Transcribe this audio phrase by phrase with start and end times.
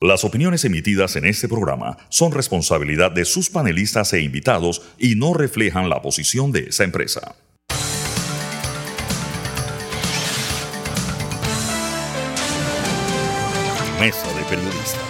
[0.00, 5.34] Las opiniones emitidas en este programa son responsabilidad de sus panelistas e invitados y no
[5.34, 7.34] reflejan la posición de esa empresa.
[13.98, 15.02] Mesa de Periodistas.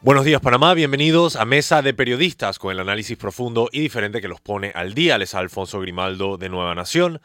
[0.00, 4.28] Buenos días Panamá, bienvenidos a Mesa de Periodistas con el análisis profundo y diferente que
[4.28, 5.18] los pone al día.
[5.18, 7.20] Les Alfonso Grimaldo de Nueva Nación.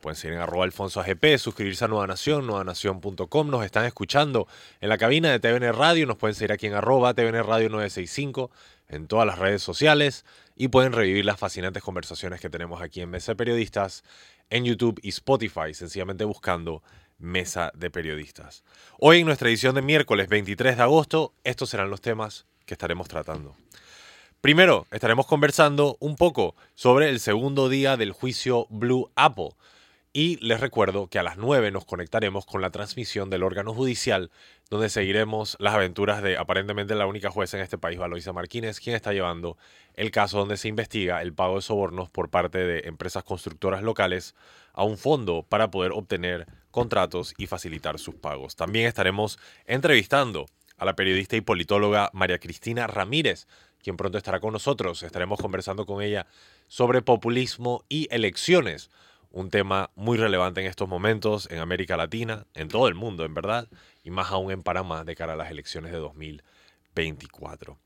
[0.00, 3.50] Pueden seguir en arroba alfonso AGP, suscribirse a Nueva Nación, nuevanación.com.
[3.50, 4.46] Nos están escuchando
[4.80, 6.06] en la cabina de TVN Radio.
[6.06, 8.50] Nos pueden seguir aquí en arroba TVN Radio 965
[8.88, 10.24] en todas las redes sociales
[10.56, 14.04] y pueden revivir las fascinantes conversaciones que tenemos aquí en Mesa de Periodistas
[14.50, 16.82] en YouTube y Spotify, sencillamente buscando
[17.18, 18.64] Mesa de Periodistas.
[18.98, 23.08] Hoy en nuestra edición de miércoles 23 de agosto, estos serán los temas que estaremos
[23.08, 23.56] tratando.
[24.40, 29.50] Primero, estaremos conversando un poco sobre el segundo día del juicio Blue Apple.
[30.16, 34.30] Y les recuerdo que a las 9 nos conectaremos con la transmisión del órgano judicial,
[34.70, 38.94] donde seguiremos las aventuras de aparentemente la única jueza en este país, Valoisa Martínez, quien
[38.94, 39.58] está llevando
[39.94, 44.36] el caso donde se investiga el pago de sobornos por parte de empresas constructoras locales
[44.72, 48.54] a un fondo para poder obtener contratos y facilitar sus pagos.
[48.54, 53.48] También estaremos entrevistando a la periodista y politóloga María Cristina Ramírez,
[53.82, 55.02] quien pronto estará con nosotros.
[55.02, 56.28] Estaremos conversando con ella
[56.68, 58.90] sobre populismo y elecciones
[59.34, 63.34] un tema muy relevante en estos momentos en América Latina, en todo el mundo, en
[63.34, 63.68] verdad,
[64.04, 67.76] y más aún en Panamá de cara a las elecciones de 2024.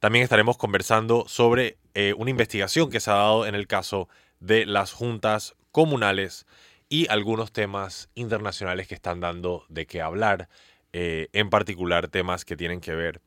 [0.00, 4.08] También estaremos conversando sobre eh, una investigación que se ha dado en el caso
[4.40, 6.44] de las juntas comunales
[6.88, 10.48] y algunos temas internacionales que están dando de qué hablar,
[10.92, 13.20] eh, en particular temas que tienen que ver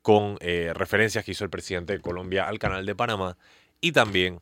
[0.00, 3.36] con eh, referencias que hizo el presidente de Colombia al canal de Panamá
[3.82, 4.40] y también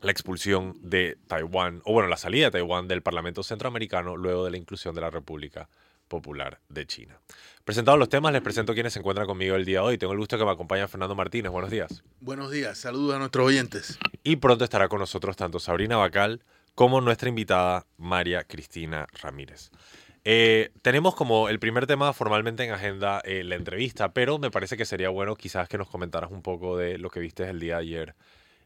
[0.00, 4.50] la expulsión de Taiwán, o bueno, la salida de Taiwán del Parlamento Centroamericano luego de
[4.50, 5.68] la inclusión de la República
[6.08, 7.20] Popular de China.
[7.64, 9.98] Presentados los temas, les presento quienes se encuentran conmigo el día de hoy.
[9.98, 11.52] Tengo el gusto que me acompañe Fernando Martínez.
[11.52, 12.02] Buenos días.
[12.20, 13.98] Buenos días, saludos a nuestros oyentes.
[14.24, 16.42] Y pronto estará con nosotros tanto Sabrina Bacal
[16.74, 19.70] como nuestra invitada María Cristina Ramírez.
[20.24, 24.76] Eh, tenemos como el primer tema formalmente en agenda eh, la entrevista, pero me parece
[24.76, 27.76] que sería bueno quizás que nos comentaras un poco de lo que viste el día
[27.76, 28.14] de ayer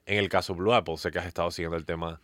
[0.07, 0.97] en el caso Blue Apple.
[0.97, 2.21] Sé que has estado siguiendo el tema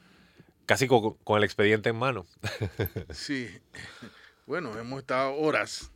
[0.66, 2.26] casi con, el expediente en mano.
[3.10, 3.48] sí,
[4.46, 5.90] bueno, hemos estado horas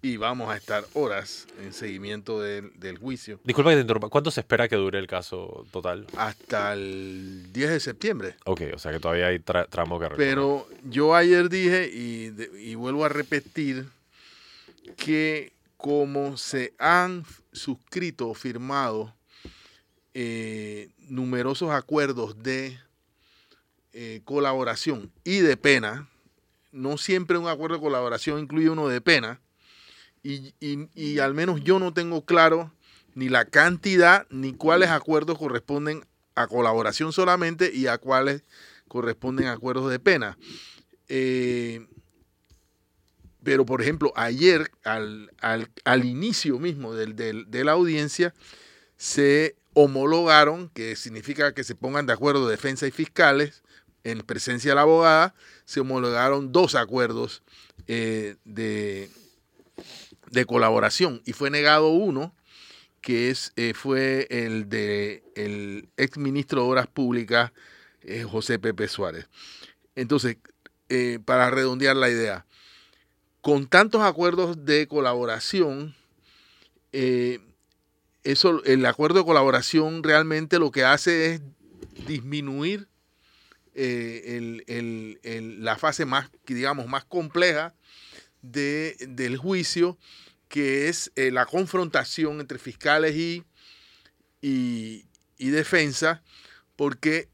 [0.00, 3.40] y vamos a estar horas en seguimiento del, juicio.
[3.44, 4.08] Disculpa que te interrumpa.
[4.08, 6.06] ¿Cuánto se espera que dure el caso total?
[6.16, 8.36] Hasta el 10 de septiembre.
[8.44, 10.28] Ok, o sea que todavía hay tramo que recorrer.
[10.28, 13.88] Pero yo ayer dije y, y vuelvo a repetir
[14.96, 19.12] que como se han suscrito o firmado
[20.14, 22.78] eh, numerosos acuerdos de
[23.92, 26.08] eh, colaboración y de pena.
[26.72, 29.38] No siempre un acuerdo de colaboración incluye uno de pena.
[30.22, 32.72] Y, al menos yo no tengo claro
[33.14, 38.42] ni la cantidad ni cuáles acuerdos corresponden a colaboración solamente y a cuáles
[38.88, 40.38] corresponden a acuerdos de pena.
[41.08, 41.86] Eh,
[43.42, 48.32] pero, por ejemplo, ayer, al, inicio mismo de la audiencia,
[48.96, 53.62] se homologaron, que significa que se pongan de acuerdo defensa y fiscales,
[54.04, 55.34] en presencia de la abogada,
[55.64, 57.42] se homologaron dos acuerdos
[57.86, 59.10] eh, de,
[60.30, 62.34] de, colaboración y fue negado uno,
[63.00, 67.52] que es, eh, fue el de el ex ministro de Obras Públicas,
[68.02, 69.28] eh, José Pepe Suárez.
[69.94, 70.36] Entonces,
[71.24, 72.44] para redondear la idea,
[73.40, 75.94] con tantos acuerdos de colaboración,
[78.24, 81.42] eso, el acuerdo de colaboración realmente lo que hace es
[82.06, 82.88] disminuir
[83.74, 87.74] eh, la fase más, digamos, más compleja
[88.42, 89.98] del juicio,
[90.48, 93.44] que es eh, la confrontación entre fiscales y,
[94.40, 96.22] y defensa,
[96.76, 97.28] porque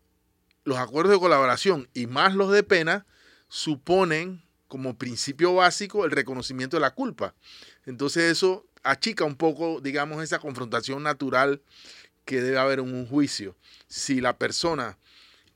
[0.65, 3.07] los acuerdos de colaboración y más los de pena
[3.49, 7.35] suponen como principio básico el reconocimiento de la culpa.
[7.87, 11.61] Entonces eso achica un poco, digamos, esa confrontación natural
[12.25, 13.57] que debe haber en un juicio.
[13.87, 14.99] Si la persona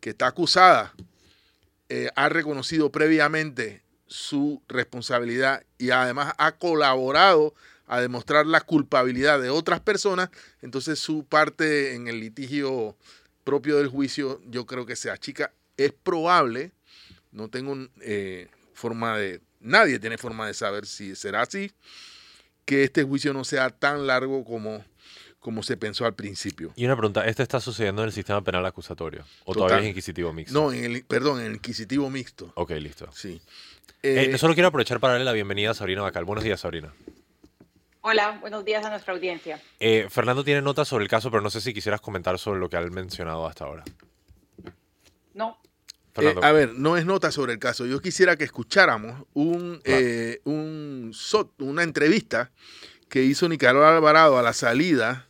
[0.01, 0.95] que está acusada
[1.89, 7.55] eh, ha reconocido previamente su responsabilidad y además ha colaborado
[7.87, 10.31] a demostrar la culpabilidad de otras personas,
[10.63, 12.97] entonces su parte en el litigio
[13.45, 15.53] propio del juicio yo creo que se achica.
[15.77, 16.73] Es probable,
[17.33, 21.71] no tengo eh, forma de, nadie tiene forma de saber si será así,
[22.65, 24.85] que este juicio no sea tan largo como,
[25.41, 26.73] como se pensó al principio.
[26.77, 29.25] Y una pregunta, ¿esto está sucediendo en el sistema penal acusatorio?
[29.45, 30.59] ¿O todavía es inquisitivo mixto?
[30.59, 32.53] No, en el, perdón, en el inquisitivo mixto.
[32.55, 33.11] Ok, listo.
[33.13, 33.41] Sí.
[34.03, 36.25] Eh, eh, solo quiero aprovechar para darle la bienvenida a Sabrina Bacal.
[36.25, 36.93] Buenos días, Sabrina.
[38.05, 39.61] Hola, buenos días a nuestra audiencia.
[39.79, 42.69] Eh, Fernando tiene notas sobre el caso, pero no sé si quisieras comentar sobre lo
[42.69, 43.85] que ha mencionado hasta ahora.
[46.15, 46.43] No.
[46.43, 47.87] a ver, no es nota sobre el caso.
[47.87, 49.81] Yo quisiera que escucháramos un,
[50.45, 51.13] un
[51.59, 52.51] una entrevista
[53.09, 55.29] que hizo Nicaragua Alvarado a la salida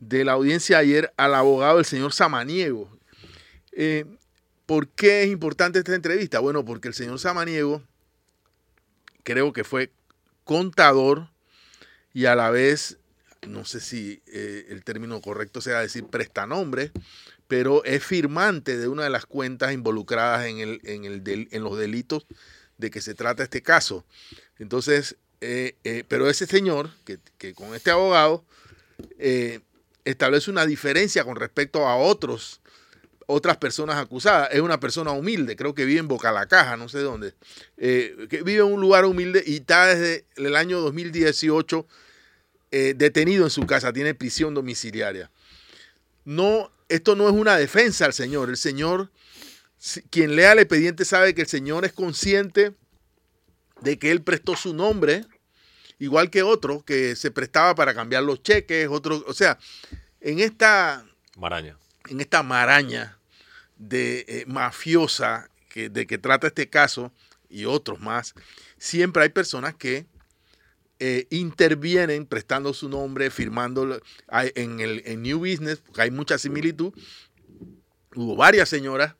[0.00, 2.88] de la audiencia ayer al abogado el señor Samaniego.
[3.72, 4.04] Eh,
[4.66, 6.40] ¿Por qué es importante esta entrevista?
[6.40, 7.82] Bueno, porque el señor Samaniego
[9.22, 9.90] creo que fue
[10.44, 11.28] contador
[12.12, 12.98] y a la vez,
[13.46, 16.92] no sé si eh, el término correcto sea decir prestanombre,
[17.48, 21.76] pero es firmante de una de las cuentas involucradas en, el, en, el en los
[21.76, 22.26] delitos
[22.76, 24.04] de que se trata este caso.
[24.58, 28.44] Entonces, eh, pero ese señor, que, que, con este abogado,
[30.04, 32.60] establece una diferencia con respecto a otros
[33.30, 34.48] otras personas acusadas.
[34.52, 37.34] Es una persona humilde, creo que vive en Boca la Caja, no sé dónde.
[37.76, 41.86] Eh, vive en un lugar humilde y está desde el año 2018
[42.70, 45.30] eh, detenido en su casa, tiene prisión domiciliaria.
[46.24, 48.48] No, esto no es una defensa al Señor.
[48.48, 49.10] El Señor,
[50.10, 52.74] quien lea el expediente sabe que el Señor es consciente
[53.80, 55.24] de que Él prestó su nombre
[55.98, 59.58] igual que otro que se prestaba para cambiar los cheques, otro, o sea,
[60.20, 61.04] en esta
[61.36, 61.76] maraña,
[62.08, 63.18] en esta maraña
[63.76, 67.12] de eh, mafiosa que, de que trata este caso
[67.48, 68.34] y otros más,
[68.78, 70.06] siempre hay personas que
[71.00, 74.00] eh, intervienen prestando su nombre, firmando
[74.30, 76.92] en el en New Business, porque hay mucha similitud.
[78.14, 79.14] Hubo varias señoras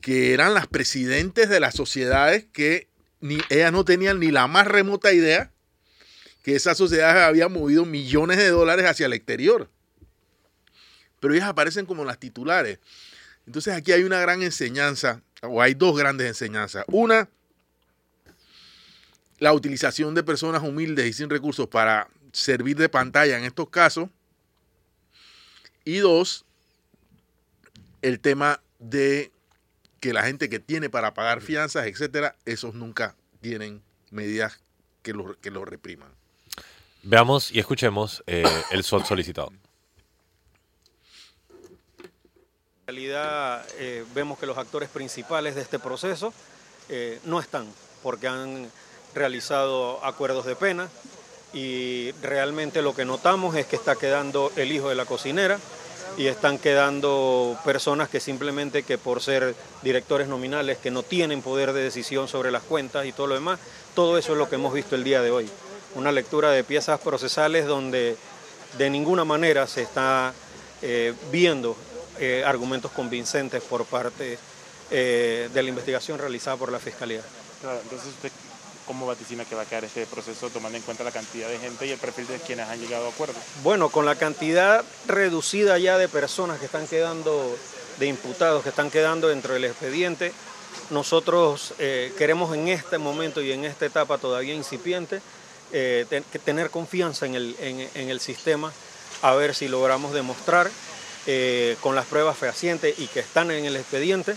[0.00, 2.88] que eran las presidentes de las sociedades que
[3.20, 5.52] ni ellas no tenían ni la más remota idea
[6.42, 9.70] que esa sociedad había movido millones de dólares hacia el exterior.
[11.20, 12.80] Pero ellas aparecen como las titulares.
[13.46, 16.84] Entonces aquí hay una gran enseñanza, o hay dos grandes enseñanzas.
[16.88, 17.28] Una,
[19.42, 24.08] la utilización de personas humildes y sin recursos para servir de pantalla en estos casos.
[25.84, 26.44] Y dos,
[28.02, 29.32] el tema de
[29.98, 34.60] que la gente que tiene para pagar fianzas, etcétera, esos nunca tienen medidas
[35.02, 36.12] que los que lo repriman.
[37.02, 39.52] Veamos y escuchemos eh, el SWOT solicitado.
[41.98, 46.32] En realidad eh, vemos que los actores principales de este proceso
[46.88, 47.66] eh, no están
[48.04, 48.70] porque han
[49.14, 50.88] realizado acuerdos de pena
[51.52, 55.58] y realmente lo que notamos es que está quedando el hijo de la cocinera
[56.16, 61.72] y están quedando personas que simplemente que por ser directores nominales que no tienen poder
[61.72, 63.58] de decisión sobre las cuentas y todo lo demás,
[63.94, 65.50] todo eso es lo que hemos visto el día de hoy
[65.94, 68.16] una lectura de piezas procesales donde
[68.78, 70.32] de ninguna manera se está
[70.80, 71.76] eh, viendo
[72.18, 74.38] eh, argumentos convincentes por parte
[74.90, 77.22] eh, de la investigación realizada por la Fiscalía.
[77.60, 78.32] Claro, entonces usted
[78.86, 81.86] cómo vaticina que va a quedar este proceso tomando en cuenta la cantidad de gente
[81.86, 83.34] y el perfil de quienes han llegado a acuerdo?
[83.62, 87.56] Bueno, con la cantidad reducida ya de personas que están quedando,
[87.98, 90.32] de imputados que están quedando dentro del expediente,
[90.90, 95.20] nosotros queremos en este momento y en esta etapa todavía incipiente
[95.74, 96.04] eh,
[96.44, 98.70] tener confianza en el, en, el, sistema,
[99.22, 100.70] a ver si logramos demostrar
[101.26, 104.36] eh, con las pruebas fehacientes y que están en el expediente,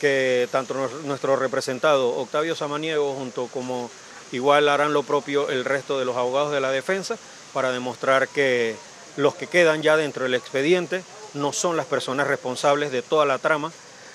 [0.00, 3.90] que tanto nuestro representado Octavio Samaniego junto como
[4.32, 7.16] igual harán lo propio el resto de los abogados de la defensa
[7.52, 8.76] para demostrar que
[9.16, 11.02] los que quedan ya dentro del expediente
[11.34, 13.72] no son las personas responsables de toda la trama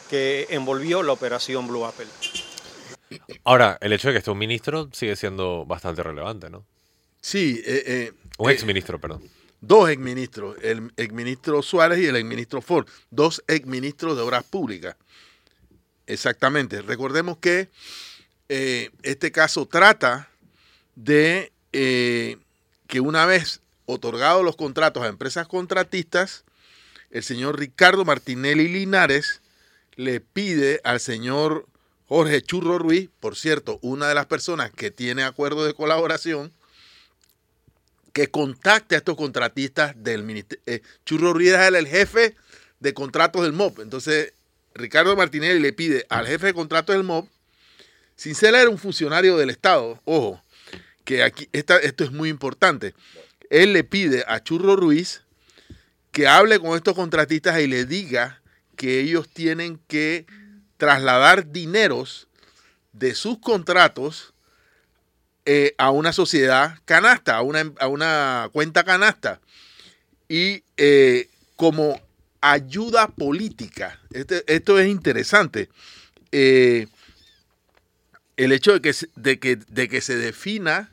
[0.09, 2.07] que envolvió la operación Blue Apple.
[3.43, 6.65] Ahora, el hecho de que esté un ministro sigue siendo bastante relevante, ¿no?
[7.19, 7.61] Sí.
[7.65, 9.23] Eh, eh, un exministro, perdón.
[9.59, 12.87] Dos exministros, el exministro Suárez y el exministro Ford.
[13.11, 14.95] Dos exministros de Obras Públicas.
[16.11, 16.81] Exactamente.
[16.81, 17.69] Recordemos que
[18.49, 20.29] eh, este caso trata
[20.95, 26.43] de que una vez otorgados los contratos a empresas contratistas,
[27.11, 29.41] el señor Ricardo Martinelli Linares
[29.95, 31.67] le pide al señor
[32.07, 36.51] Jorge Churro Ruiz, por cierto, una de las personas que tiene acuerdo de colaboración,
[38.11, 40.61] que contacte a estos contratistas del ministerio.
[40.65, 42.35] Eh, Churro Ruiz es el jefe
[42.81, 43.79] de contratos del MOB.
[43.79, 44.33] Entonces,
[44.73, 47.27] Ricardo Martinelli le pide al jefe de contratos del MOB,
[48.15, 50.41] ser él un funcionario del Estado, ojo,
[51.03, 52.93] que aquí esto es muy importante.
[53.49, 55.23] Él le pide a Churro Ruiz
[56.11, 58.41] que hable con estos contratistas y le diga
[58.75, 60.25] que ellos tienen que
[60.77, 62.27] trasladar dineros
[62.93, 64.33] de sus contratos
[65.45, 69.41] eh, a una sociedad canasta, a una, a una cuenta canasta.
[70.29, 71.99] y eh, como
[72.41, 73.99] ayuda política.
[74.11, 75.69] Este- esto es interesante.
[76.31, 76.87] Eh,
[78.37, 80.89] el hecho de que, de que, de que se defina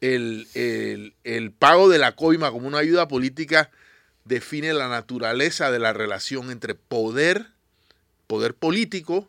[0.00, 3.70] el, el- el pago de la coima como una ayuda política
[4.24, 7.46] define la naturaleza de la relación entre poder,
[8.26, 9.28] poder político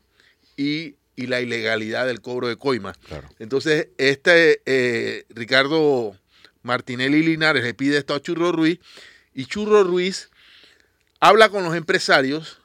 [0.58, 2.94] y, y la ilegalidad del cobro de coima.
[3.08, 3.30] Claro.
[3.40, 6.16] Entonces, este eh, Ricardo
[6.64, 8.80] Martinelli Linares le pide esto a Churro Ruiz
[9.34, 10.30] y Churro Ruiz
[11.20, 12.60] habla con los empresarios,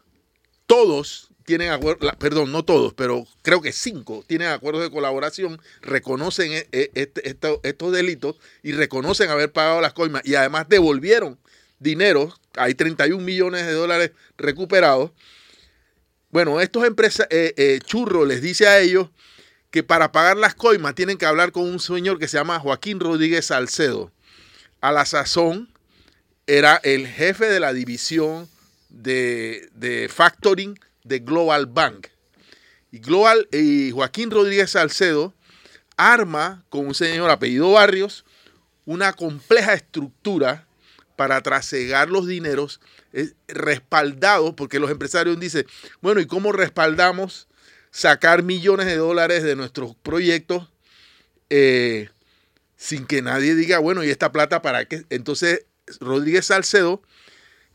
[0.66, 6.52] todos tienen acuerdos, perdón, no todos, pero creo que cinco tienen acuerdos de colaboración, reconocen
[6.52, 11.38] e- e- este- esto- estos delitos y reconocen haber pagado las coimas y además devolvieron
[11.78, 15.10] dinero, hay 31 millones de dólares recuperados.
[16.30, 19.10] Bueno, estos empresas, eh, eh, Churro les dice a ellos
[19.70, 23.00] que para pagar las coimas tienen que hablar con un señor que se llama Joaquín
[23.00, 24.10] Rodríguez Salcedo.
[24.80, 25.68] A la sazón
[26.46, 28.48] era el jefe de la división
[28.88, 32.08] de, de factoring de Global Bank.
[32.90, 35.34] Y, Global, y Joaquín Rodríguez Salcedo
[35.96, 38.24] arma con un señor apellido Barrios
[38.84, 40.66] una compleja estructura
[41.16, 42.80] para trasegar los dineros
[43.12, 45.66] eh, respaldados, porque los empresarios dicen,
[46.00, 47.48] bueno, ¿y cómo respaldamos
[47.90, 50.68] sacar millones de dólares de nuestros proyectos
[51.50, 52.08] eh,
[52.76, 55.04] sin que nadie diga, bueno, ¿y esta plata para qué?
[55.10, 55.66] Entonces,
[56.00, 57.02] Rodríguez Salcedo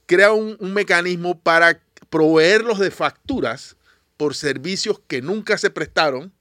[0.05, 3.75] crea un, mecanismo para proveerlos de facturas
[4.17, 6.33] por servicios que nunca se prestaron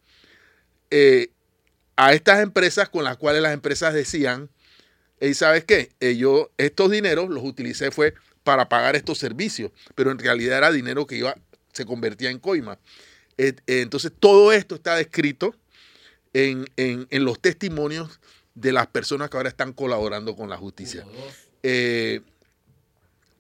[0.91, 1.31] eh,
[1.97, 4.49] a estas empresas con las cuales las empresas decían,
[5.21, 5.91] ¿y sabes qué?
[6.01, 10.73] Eh, yo estos dineros los utilicé fue para pagar estos servicios, pero en realidad era
[10.73, 11.37] dinero que iba,
[11.73, 12.79] se convertía en coima.
[13.37, 15.55] Eh, entonces todo esto está descrito
[16.33, 18.21] en- en los testimonios
[18.55, 21.05] de las personas que ahora están colaborando con la justicia.
[21.63, 22.21] Eh,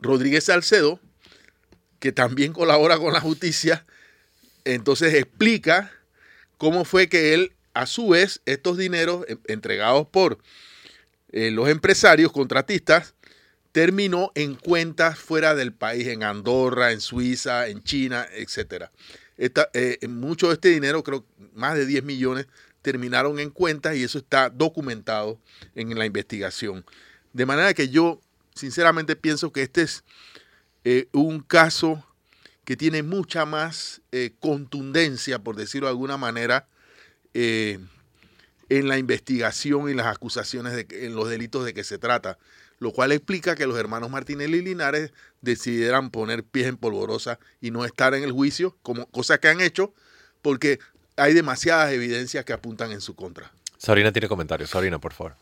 [0.01, 1.01] Rodríguez Salcedo,
[1.99, 3.85] que también colabora con la justicia,
[4.65, 5.93] entonces explica
[6.57, 10.39] cómo fue que él, a su vez, estos dineros entregados por
[11.31, 13.15] eh, los empresarios contratistas,
[13.73, 18.27] terminó en cuentas fuera del país, en Andorra, en Suiza, en China.
[19.37, 22.47] Esta, eh, mucho de este dinero, creo más de 10 millones,
[22.83, 25.39] terminaron en cuentas y eso está documentado
[25.75, 26.85] en la investigación.
[27.39, 28.21] De manera que yo
[28.53, 30.03] sinceramente pienso que este es
[30.83, 32.05] eh, un caso
[32.65, 36.67] que tiene mucha más eh, contundencia, por decirlo de alguna manera,
[37.35, 37.79] eh,
[38.69, 42.39] en la investigación y las acusaciones de en los delitos de que se trata,
[42.81, 47.71] lo cual explica que los hermanos Martínez y Linares decidieran poner pies en polvorosa y
[47.71, 49.95] no estar en el juicio, como cosa que han hecho,
[50.43, 50.81] porque
[51.17, 53.53] hay demasiadas evidencias que apuntan en su contra.
[53.77, 54.71] Sabrina tiene comentarios.
[54.71, 55.37] Sabrina, por favor.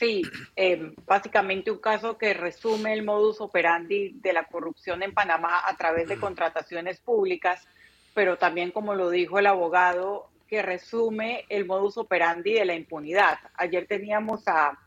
[0.00, 0.22] Sí,
[0.56, 5.76] eh, básicamente un caso que resume el modus operandi de la corrupción en Panamá a
[5.76, 7.68] través de contrataciones públicas,
[8.14, 13.40] pero también, como lo dijo el abogado, que resume el modus operandi de la impunidad.
[13.52, 14.78] Ayer teníamos a,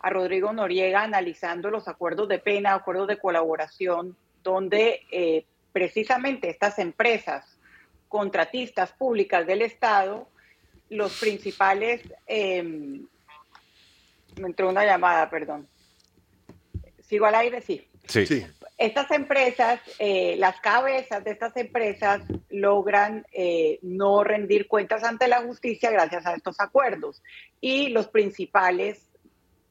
[0.00, 6.78] a Rodrigo Noriega analizando los acuerdos de pena, acuerdos de colaboración, donde eh, precisamente estas
[6.78, 7.56] empresas
[8.06, 10.28] contratistas públicas del Estado,
[10.90, 12.02] los principales...
[12.26, 13.06] em,
[14.38, 15.68] me entró una llamada, perdón.
[17.00, 17.60] ¿Sigo al aire?
[17.60, 17.88] Sí.
[18.06, 18.26] Sí.
[18.26, 18.46] Sí,
[18.78, 25.42] Estas empresas, eh, las cabezas de estas empresas logran eh, no rendir cuentas ante la
[25.42, 27.22] justicia gracias a estos acuerdos.
[27.60, 29.10] Y los principales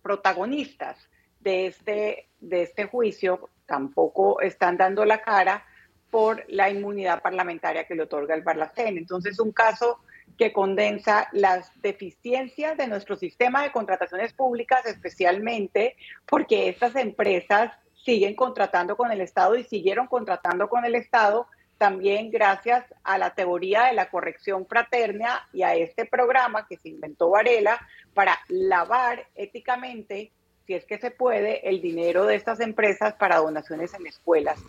[0.04, 0.98] protagonistas
[1.40, 5.66] de este, de este juicio tampoco están dando la cara
[6.10, 8.98] por la inmunidad parlamentaria que le otorga el Parlacén.
[8.98, 10.00] Entonces, un caso
[10.38, 17.72] que condensa las deficiencias de nuestro sistema de contrataciones públicas, especialmente porque estas empresas
[18.04, 23.36] siguen contratando con el Estado y siguieron contratando con el Estado también gracias a la
[23.36, 27.80] teoría de la corrección fraterna y a este programa que se inventó Varela
[28.14, 30.32] para lavar éticamente,
[30.66, 34.60] si es que se puede, el dinero de estas empresas para donaciones en escuelas.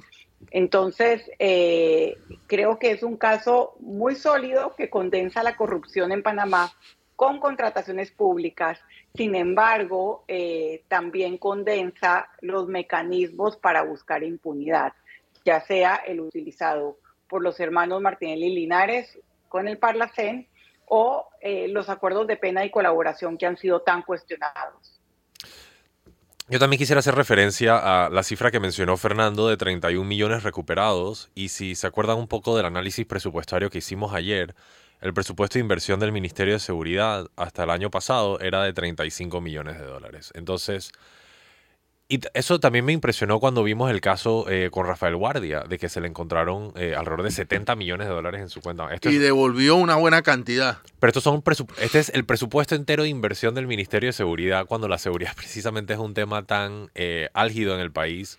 [0.50, 6.72] Entonces, eh, creo que es un caso muy sólido que condensa la corrupción en Panamá
[7.16, 8.80] con contrataciones públicas.
[9.14, 14.92] Sin embargo, eh, también condensa los mecanismos para buscar impunidad,
[15.44, 20.48] ya sea el utilizado por los hermanos Martinelli y Linares con el Parlacén
[20.86, 24.97] o eh, los acuerdos de pena y colaboración que han sido tan cuestionados.
[26.50, 31.28] Yo también quisiera hacer referencia a la cifra que mencionó Fernando de 31 millones recuperados
[31.34, 34.54] y si se acuerdan un poco del análisis presupuestario que hicimos ayer,
[35.02, 39.42] el presupuesto de inversión del Ministerio de Seguridad hasta el año pasado era de 35
[39.42, 40.32] millones de dólares.
[40.34, 40.92] Entonces,
[42.10, 45.90] Y eso también me impresionó cuando vimos el caso eh, con Rafael Guardia, de que
[45.90, 48.88] se le encontraron eh, alrededor de 70 millones de dólares en su cuenta.
[48.94, 50.78] Esto Y es- devolvió una buena cantidad.
[51.00, 51.42] pero estos son
[51.80, 55.92] este es el presupuesto entero de inversión del Ministerio de Seguridad, cuando la seguridad precisamente
[55.92, 58.38] es un tema tan eh, álgido en el país.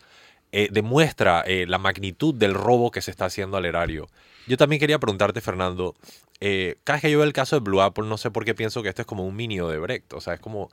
[0.71, 4.07] demuestra la magnitud del robo que se está haciendo al erario.
[4.47, 5.95] Yo también quería preguntarte, Fernando,
[6.39, 8.55] eh, cada vez que yo veo el caso de Blue Apple, no sé por qué
[8.55, 10.11] pienso que esto es como un mini de Brecht.
[10.13, 10.71] O sea, es como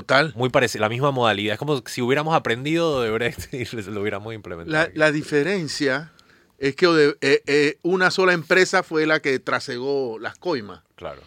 [0.00, 0.32] Total.
[0.36, 1.54] muy parecido, la misma modalidad.
[1.54, 4.90] Es como si hubiéramos aprendido de Brecht y lo hubiéramos implementado.
[4.94, 6.12] La, diferencia
[6.58, 11.22] es que Ode- eh, eh, una sola empresa fue la que trasegó las coimas, Claro.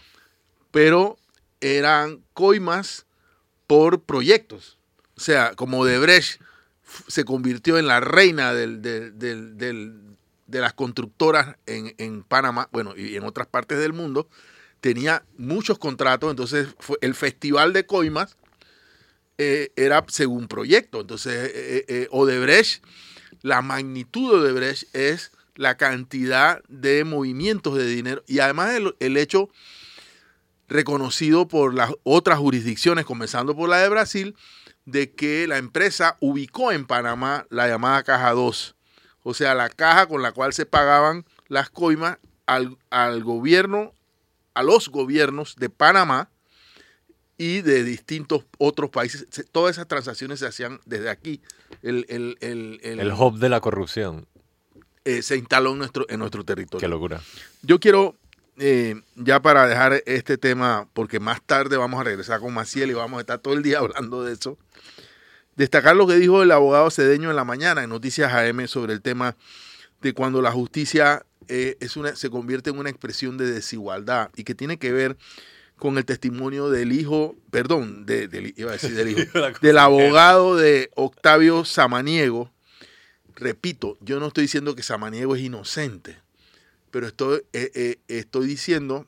[0.72, 1.18] pero
[1.62, 3.06] eran coimas
[3.68, 4.78] por proyectos.
[5.16, 6.42] O sea, como Odebrecht
[7.08, 10.02] se convirtió en la reina del- del- del- del-
[10.46, 14.30] de las constructoras en, en Panamá, bueno, y en otras partes del mundo,
[14.80, 18.38] tenía muchos contratos, entonces fue el festival de coimas
[19.38, 21.02] eh, era según proyecto.
[21.02, 22.84] Entonces, eh, eh, Odebrecht,
[23.42, 29.50] la magnitud de Odebrecht es la cantidad de movimientos de dinero y además el, hecho
[30.68, 34.36] reconocido por las otras jurisdicciones, comenzando por la de Brasil,
[34.86, 38.76] de que la empresa ubicó en Panamá la llamada caja 2,
[39.24, 43.94] o sea, la caja con la cual se pagaban las coimas al, al gobierno,
[44.54, 46.30] a los gobiernos de Panamá
[47.38, 49.28] y de distintos otros países.
[49.30, 51.42] Se- Todas esas transacciones se hacían desde aquí.
[51.82, 54.28] El, el, el, el- El hub de la corrupción.
[55.06, 56.80] eh, se instaló en nuestro, en nuestro territorio.
[56.80, 57.22] Qué locura.
[57.62, 58.16] Yo quiero,
[58.58, 62.94] eh, ya para dejar este tema, porque más tarde vamos a regresar con Maciel y
[62.94, 64.58] vamos a estar todo el día hablando de eso,
[65.56, 69.02] destacar lo que dijo el abogado Cedeño en la mañana en Noticias AM sobre el
[69.02, 69.36] tema
[70.02, 74.44] de cuando la justicia eh, es una, se convierte en una expresión de desigualdad y
[74.44, 75.18] que tiene que ver
[75.78, 79.22] con el testimonio del hijo, perdón, de, del- iba a decir del hijo,
[79.62, 82.52] del abogado de Octavio Samaniego.
[83.36, 86.18] Repito, yo no estoy diciendo que Samaniego es inocente,
[86.90, 89.06] pero estoy, eh, eh, estoy diciendo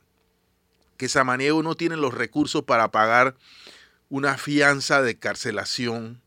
[0.97, 3.35] que Samaniego no tiene los recursos para pagar
[4.09, 6.21] una fianza de carcelación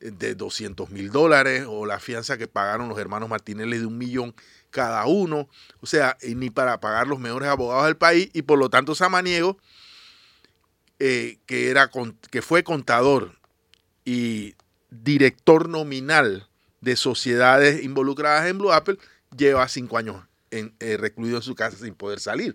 [0.00, 4.34] de 200 mil dólares o la fianza que pagaron los hermanos Martinelli de un millón
[4.76, 5.48] cada uno,
[5.80, 9.56] o sea, ni para pagar los mejores abogados del país y por lo tanto Samaniego,
[10.98, 11.90] eh, que, era,
[12.30, 13.32] que fue contador
[14.04, 14.54] y
[14.90, 16.46] director nominal
[16.82, 18.98] de sociedades involucradas en Blue Apple,
[19.34, 22.54] lleva cinco años en, eh, recluido en su casa sin poder salir.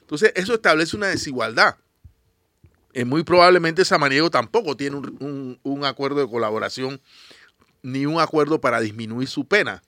[0.00, 1.76] Entonces, eso establece una desigualdad.
[2.92, 7.00] Eh, muy probablemente Samaniego tampoco tiene un acuerdo de colaboración
[7.82, 9.84] ni un acuerdo para disminuir su pena.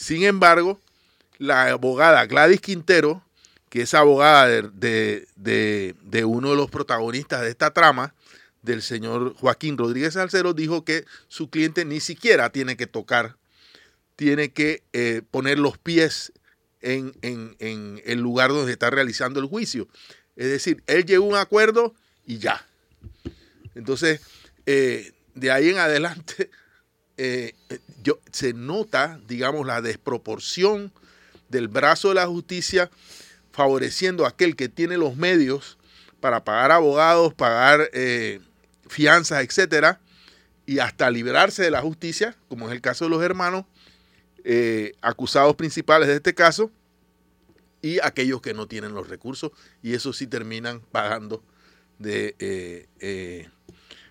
[0.00, 0.80] Sin embargo,
[1.36, 3.22] la abogada Gladys Quintero,
[3.68, 8.14] que es abogada de, de- uno de los protagonistas de esta trama,
[8.62, 13.36] del señor Joaquín Rodríguez Salcero, dijo que su cliente ni siquiera tiene que tocar,
[14.16, 16.32] tiene que eh, poner los pies
[16.80, 19.86] en, en- el lugar donde está realizando el juicio.
[20.34, 22.66] Es decir, él llegó a un acuerdo y ya.
[23.74, 24.22] Entonces,
[24.64, 26.50] eh, de ahí en adelante,
[27.22, 27.54] eh,
[28.32, 30.90] se nota, digamos, la desproporción
[31.50, 32.90] del brazo de la justicia
[33.52, 35.76] favoreciendo a aquel que tiene los medios
[36.20, 38.40] para pagar abogados, pagar eh,
[38.88, 40.00] fianzas, etcétera,
[40.64, 43.66] y hasta librarse de la justicia, como es el caso de los hermanos
[44.42, 46.70] eh, acusados principales de este caso,
[47.82, 49.52] y aquellos que no tienen los recursos,
[49.82, 51.44] y eso sí terminan pagando
[51.98, 52.88] de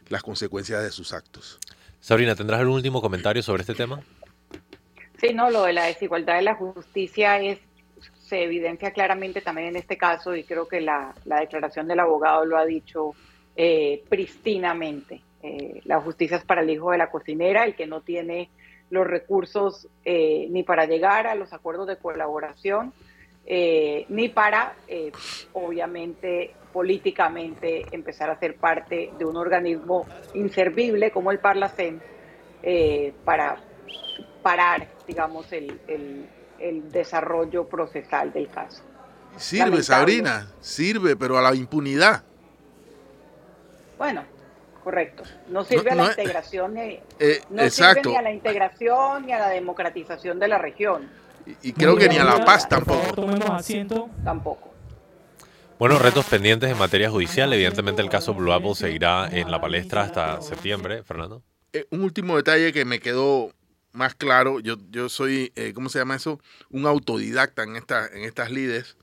[0.09, 1.57] las consecuencias de sus actos.
[1.99, 4.01] Sabrina, ¿tendrás algún último comentario sobre este tema?
[5.17, 7.59] Sí, no, lo de la desigualdad de la justicia es,
[8.21, 12.45] se evidencia claramente también en este caso y creo que la, la declaración del abogado
[12.45, 13.13] lo ha dicho
[13.55, 15.21] eh, pristinamente.
[15.41, 18.49] Eh, la justicia es para el hijo de la cocinera, el que no tiene
[18.89, 22.93] los recursos eh, ni para llegar a los acuerdos de colaboración,
[23.45, 24.75] eh, ni para,
[25.53, 32.01] obviamente, políticamente empezar a ser parte de un organismo inservible como el Parlacén
[32.63, 33.57] eh, para
[34.43, 36.27] parar, digamos, el, el-
[36.59, 38.83] el desarrollo procesal del caso.
[39.37, 39.83] Sirve, Lamentable.
[39.83, 42.23] Sabrina, sirve, pero a la impunidad.
[43.97, 44.23] Bueno,
[44.83, 45.23] correcto.
[45.47, 48.01] No sirve No- a la integración, ni, Eh, no exacto.
[48.01, 51.09] sirve ni a la integración ni a la democratización de la región,
[51.45, 53.13] Y, y creo que ni a la paz tampoco.
[53.13, 54.09] tomemos asiento.
[54.23, 54.68] tampoco.
[55.79, 57.53] Bueno, retos pendientes en materia judicial.
[57.53, 61.41] Evidentemente el caso Blue Apple seguirá en la palestra hasta septiembre, Fernando.
[61.71, 63.53] Eh, un último detalle que me quedó
[63.93, 66.41] más claro, yo, yo soy, eh, ¿cómo se llama eso?
[66.69, 68.97] Un autodidacta en, esta, en estas lides,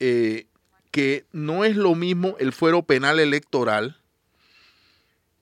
[0.00, 0.46] eh,
[0.90, 4.00] que no es lo mismo el fuero penal electoral,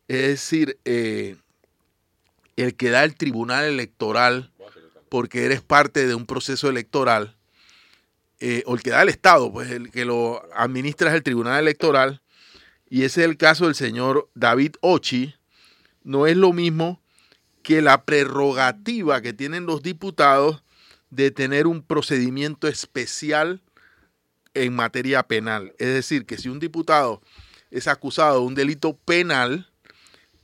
[0.09, 1.37] es decir, el
[2.76, 4.50] que da el tribunal electoral,
[5.09, 7.36] porque eres parte de un proceso electoral,
[8.40, 11.61] eh, o el que da el Estado, pues el que lo administra es el tribunal
[11.61, 12.20] electoral,
[12.88, 15.35] y ese es el caso del señor David Ochi,
[16.05, 17.03] no es lo mismo
[17.62, 20.62] que la prerrogativa que tienen los diputados
[21.11, 23.62] de tener un procedimiento especial
[24.55, 25.75] en materia penal.
[25.79, 27.22] Es decir, que si un diputado
[27.70, 29.68] es acusado de un delito penal,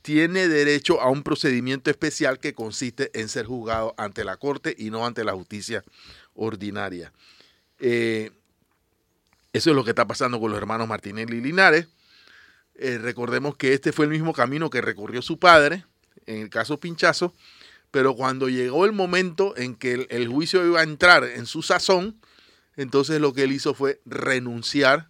[0.01, 4.89] tiene derecho a un procedimiento especial que consiste en ser juzgado ante la Corte y
[4.89, 5.83] no ante la justicia
[6.35, 7.13] ordinaria.
[7.79, 8.31] Eh,
[9.53, 11.87] eso es lo que está pasando con los hermanos Martinelli y Linares.
[12.75, 15.85] Eh, recordemos que este fue el mismo camino que recorrió su padre,
[16.25, 17.33] en el caso Pinchazo,
[17.91, 22.19] pero cuando llegó el momento en que el, juicio iba a entrar en su sazón,
[22.75, 25.09] entonces lo que él hizo fue renunciar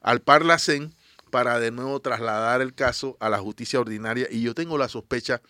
[0.00, 0.92] al Parlacén
[1.30, 5.40] para de nuevo trasladar el caso a la justicia ordinaria y yo tengo la sospecha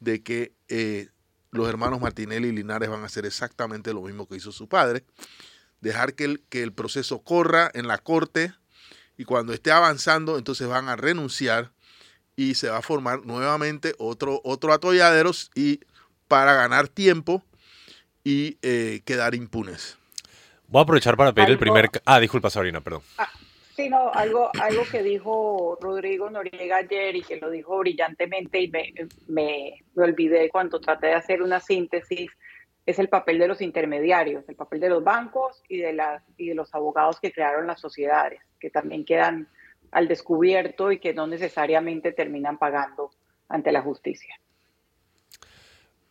[0.00, 1.10] de que eh,
[1.52, 5.04] los hermanos Martinelli y Linares van a hacer exactamente lo mismo que hizo su padre,
[5.80, 8.52] dejar que el, que el proceso corra en la corte
[9.16, 11.72] y cuando esté avanzando entonces van a renunciar
[12.36, 15.80] y se va a formar nuevamente otro, otro atolladero y
[16.28, 17.42] para ganar tiempo
[18.24, 19.98] y eh, quedar impunes.
[20.66, 21.90] Voy a aprovechar para pedir el primer...
[22.04, 23.02] Ah, disculpa Sabrina, perdón.
[23.18, 23.28] Ah,
[23.76, 28.68] sí, no, algo, algo que dijo Rodrigo Noriega ayer y que lo dijo brillantemente y
[28.68, 28.92] me,
[29.28, 32.30] me, me olvidé cuando traté de hacer una síntesis,
[32.86, 35.96] es el papel de los intermediarios, el papel de los bancos y de,
[36.54, 39.48] los abogados que crearon las sociedades, que también quedan
[39.90, 43.10] al descubierto y que no necesariamente terminan pagando
[43.48, 44.34] ante la justicia.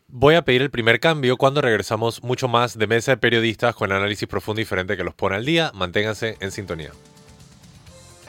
[0.07, 3.91] Voy a pedir el primer cambio cuando regresamos mucho más de mesa de periodistas con
[3.91, 5.71] análisis profundo y diferente que los pone al día.
[5.73, 6.91] Manténganse en sintonía.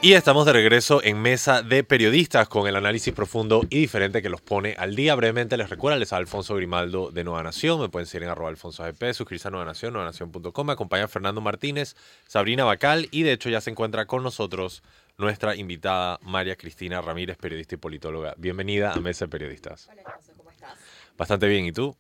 [0.05, 4.29] Y estamos de regreso en mesa de periodistas con el análisis profundo y diferente que
[4.29, 5.15] los pone al día.
[5.15, 7.81] Brevemente les recuerdo, les a Alfonso Grimaldo de Nueva Nación.
[7.81, 10.67] Me pueden seguir en arroba alfonso GP, suscribirse a Nueva Nación, nuevanación.com.
[10.67, 14.83] Me acompaña Fernando Martínez, Sabrina Bacal y de hecho ya se encuentra con nosotros
[15.17, 18.35] nuestra invitada María Cristina Ramírez, periodista y politóloga.
[18.37, 19.89] Bienvenida a Mesa de Periodistas.
[19.91, 20.03] Hola,
[20.37, 20.75] ¿cómo estás?
[21.17, 21.97] Bastante bien, ¿y tú?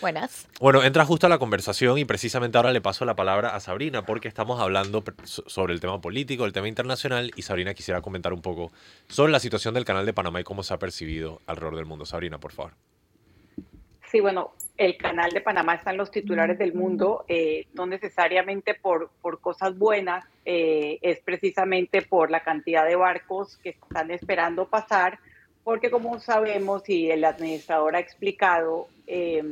[0.00, 0.48] Buenas.
[0.60, 4.04] Bueno, entra justo a la conversación y precisamente ahora le paso la palabra a Sabrina
[4.04, 8.42] porque estamos hablando sobre el tema político, el tema internacional y Sabrina quisiera comentar un
[8.42, 8.72] poco
[9.08, 12.06] sobre la situación del canal de Panamá y cómo se ha percibido alrededor del mundo.
[12.06, 12.72] Sabrina, por favor.
[14.10, 18.74] Sí, bueno, el canal de Panamá está en los titulares del mundo, eh, no necesariamente
[18.74, 24.66] por, por cosas buenas, eh, es precisamente por la cantidad de barcos que están esperando
[24.68, 25.20] pasar,
[25.62, 29.42] porque como sabemos y el administrador ha explicado, eh,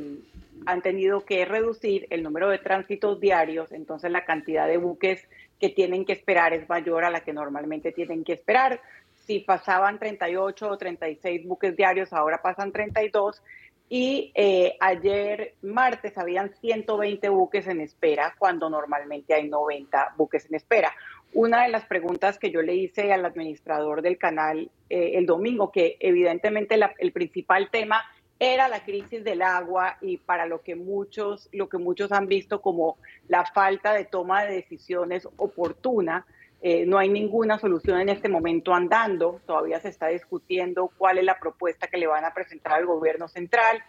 [0.65, 5.27] han tenido que reducir el número de tránsitos diarios, entonces la cantidad de buques
[5.59, 8.81] que tienen que esperar es mayor a la que normalmente tienen que esperar.
[9.25, 13.41] Si pasaban 38 o 36 buques diarios, ahora pasan 32
[13.89, 20.55] y eh, ayer martes habían 120 buques en espera cuando normalmente hay 90 buques en
[20.55, 20.93] espera.
[21.33, 25.71] Una de las preguntas que yo le hice al administrador del canal eh, el domingo,
[25.71, 28.03] que evidentemente el principal tema
[28.39, 32.61] era la crisis del agua y para lo que muchos lo que muchos han visto
[32.61, 32.97] como
[33.27, 36.25] la falta de toma de decisiones oportuna
[36.61, 41.23] eh, no hay ninguna solución en este momento andando, todavía se está discutiendo cuál es
[41.23, 43.81] la propuesta que le van a presentar al gobierno central.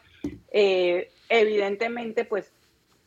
[0.52, 2.52] Eh, evidentemente, pues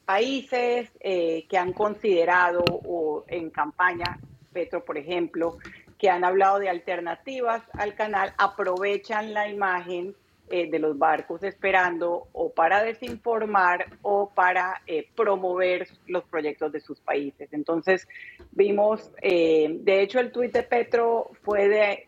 [0.03, 4.19] países eh, que han considerado o en campaña,
[4.51, 5.57] Petro, por ejemplo,
[5.97, 10.13] que han hablado de alternativas al canal, aprovechan la imagen
[10.55, 16.79] eh, de los barcos esperando o para desinformar o para eh, promover los proyectos de
[16.79, 17.51] sus países.
[17.53, 18.07] Entonces
[18.51, 22.07] vimos, eh, de hecho el tuit de Petro fue de,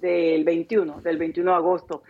[0.00, 2.04] del 21, del 21 de agosto.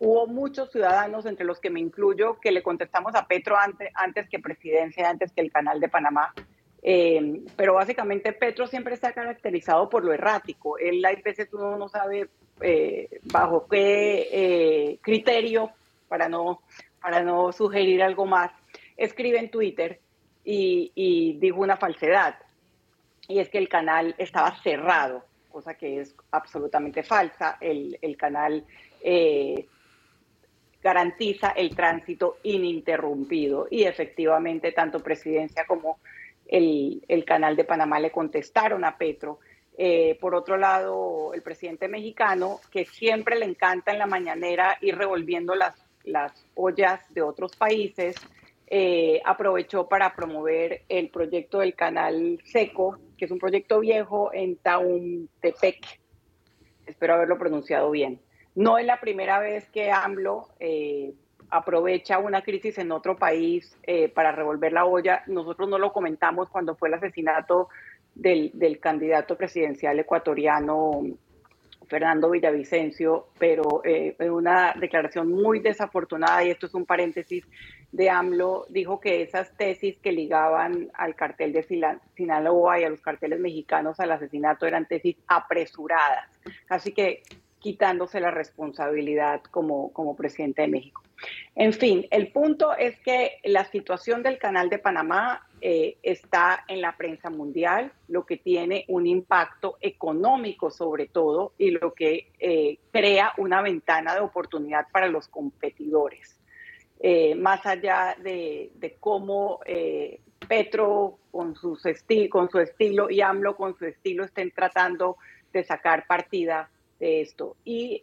[0.00, 4.28] hubo muchos ciudadanos, entre los que me incluyo, que le contestamos a Petro antes, antes
[4.28, 6.34] que presidencia, antes que el canal de Panamá.
[7.56, 10.76] pero básicamente Petro siempre ha caracterizado por lo errático.
[10.78, 12.28] Él hay veces uno no sabe
[12.62, 15.70] eh, bajo qué eh, criterio,
[16.08, 16.62] para no,
[17.00, 18.50] para no sugerir algo más,
[18.96, 20.00] escribe en Twitter
[20.44, 22.36] y, dijo una falsedad.
[23.28, 27.56] Y es que el canal estaba cerrado, cosa que es absolutamente falsa.
[27.60, 28.64] El, canal
[29.02, 29.66] eh,
[30.82, 35.98] garantiza el tránsito ininterrumpido y efectivamente tanto presidencia como
[36.46, 39.38] el, el canal de Panamá le contestaron a Petro
[39.78, 44.96] eh, por otro lado, el presidente mexicano, que siempre le encanta en la mañanera ir
[44.96, 48.16] revolviendo las, las ollas de otros países,
[48.66, 54.56] eh, aprovechó para promover el proyecto del canal seco, que es un proyecto viejo en
[54.56, 56.00] Tauntepec.
[56.86, 58.20] Espero haberlo pronunciado bien.
[58.54, 61.12] no es la primera vez que AMLO eh,
[61.52, 65.22] aprovecha una crisis en otro país eh, para revolver la olla.
[65.26, 67.68] Nosotros no lo comentamos cuando fue el asesinato
[68.14, 71.02] del, del candidato presidencial ecuatoriano
[71.92, 77.44] Fernando Villavicencio, pero eh, una declaración muy desafortunada, y esto es un paréntesis
[77.92, 83.02] de AMLO, dijo que esas tesis que ligaban al cartel de Sinaloa y a los
[83.02, 86.30] carteles mexicanos al asesinato eran tesis apresuradas,
[86.64, 87.22] casi que
[87.58, 91.02] quitándose la responsabilidad como, como presidente de México.
[91.54, 96.80] En fin, el punto es que la situación del canal de Panamá eh, está en
[96.80, 102.78] la prensa mundial, lo que tiene un impacto económico sobre todo y lo que eh,
[102.90, 106.40] crea una ventana de oportunidad para los competidores.
[107.00, 109.60] Eh, más allá de, cómo
[110.48, 111.82] Petro con, sus
[112.30, 115.16] con su estilo y AMLO con su estilo estén tratando
[115.52, 116.70] de sacar partida
[117.06, 117.56] de esto.
[117.64, 118.02] Y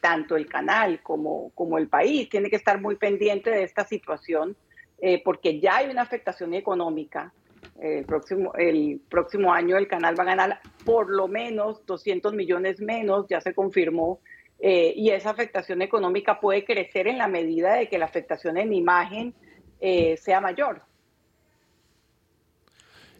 [0.00, 4.56] tanto el canal como, como el país tiene que estar muy pendiente de esta situación
[5.00, 7.32] eh, porque ya hay una afectación económica.
[7.80, 12.80] El próximo, el próximo año el canal va a ganar por lo menos 200 millones
[12.80, 14.20] menos, ya se confirmó,
[14.58, 18.74] eh, y esa afectación económica puede crecer en la medida de que la afectación en
[18.74, 19.34] imagen
[19.80, 20.82] eh, sea mayor.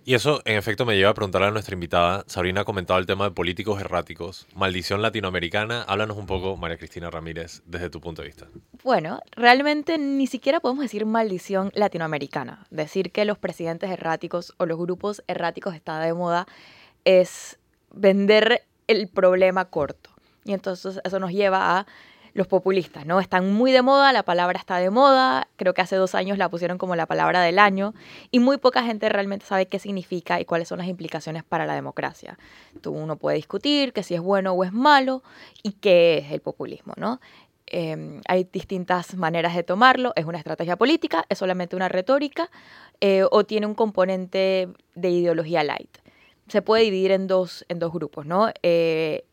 [0.05, 2.25] Y eso, en efecto, me lleva a preguntarle a nuestra invitada.
[2.27, 5.83] Sabrina ha comentado el tema de políticos erráticos, maldición latinoamericana.
[5.83, 8.47] Háblanos un poco, María Cristina Ramírez, desde tu punto de vista.
[8.83, 12.67] Bueno, realmente ni siquiera podemos decir maldición latinoamericana.
[12.71, 16.47] Decir que los presidentes erráticos o los grupos erráticos están de moda
[17.05, 17.59] es
[17.93, 20.11] vender el problema corto.
[20.45, 21.87] Y entonces eso nos lleva a
[22.35, 23.21] los populistas, ¿no?
[23.21, 26.49] Están muy de moda, la palabra está de moda, creo que hace dos años la
[26.49, 27.95] pusieron como la palabra del año
[28.31, 31.75] y muy poca gente realmente sabe qué significa y cuáles son las implicaciones para la
[31.75, 32.39] democracia.
[32.81, 35.23] Tú uno puede discutir que si es bueno o es malo
[35.63, 37.21] y qué es el populismo, ¿no?
[37.73, 42.51] Em, hay distintas maneras de tomarlo, es una estrategia política, es solamente una retórica
[43.01, 45.99] eh, o tiene un componente de ideología light.
[46.49, 48.51] Se puede dividir en dos, en dos grupos, ¿no?
[48.65, 49.25] Eh,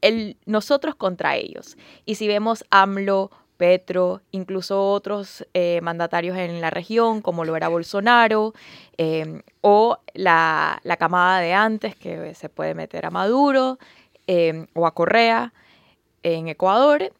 [0.00, 1.76] el, nosotros contra ellos.
[2.04, 7.68] Y si vemos AMLO, Petro, incluso otros eh, mandatarios en la región, como lo era
[7.68, 8.54] Bolsonaro,
[8.96, 13.78] em, o la, camada de antes, que se puede meter a Maduro
[14.26, 15.52] em, o a Correa
[16.22, 17.12] en Ecuador,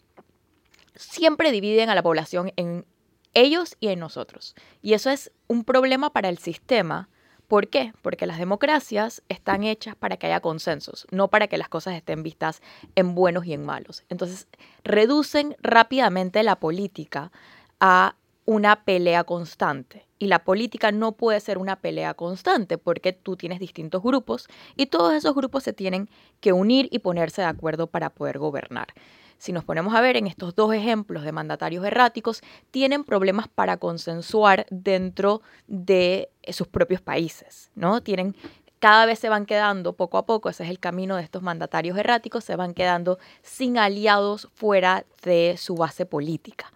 [0.95, 2.87] siempre dividen a la población en
[3.35, 4.55] ellos y en nosotros.
[4.81, 7.09] Y eso es un problema para el sistema
[7.49, 7.95] ¿Por qué?
[8.03, 12.23] Porque las democracias están hechas para que haya consensos, no para que las cosas estén
[12.23, 12.61] vistas
[12.95, 14.05] en buenos y en malos.
[14.11, 14.47] Entonces,
[14.85, 17.33] reducen rápidamente la política
[17.81, 20.07] a una pelea constante.
[20.19, 24.87] Y la política no puede ser una pelea constante porque tú tienes distintos grupos y
[24.87, 28.89] todos esos grupos se tienen que unir y ponerse de acuerdo para poder gobernar
[29.39, 33.77] si nos ponemos a ver en estos dos ejemplos de mandatarios erráticos, tienen problemas para
[33.77, 38.03] consensuar dentro de sus propios países, ¿no?
[38.03, 38.35] Tienen
[38.79, 41.99] cada vez se van quedando poco a poco, ese es el camino de estos mandatarios
[41.99, 46.73] erráticos, se van quedando sin aliados fuera de su base política.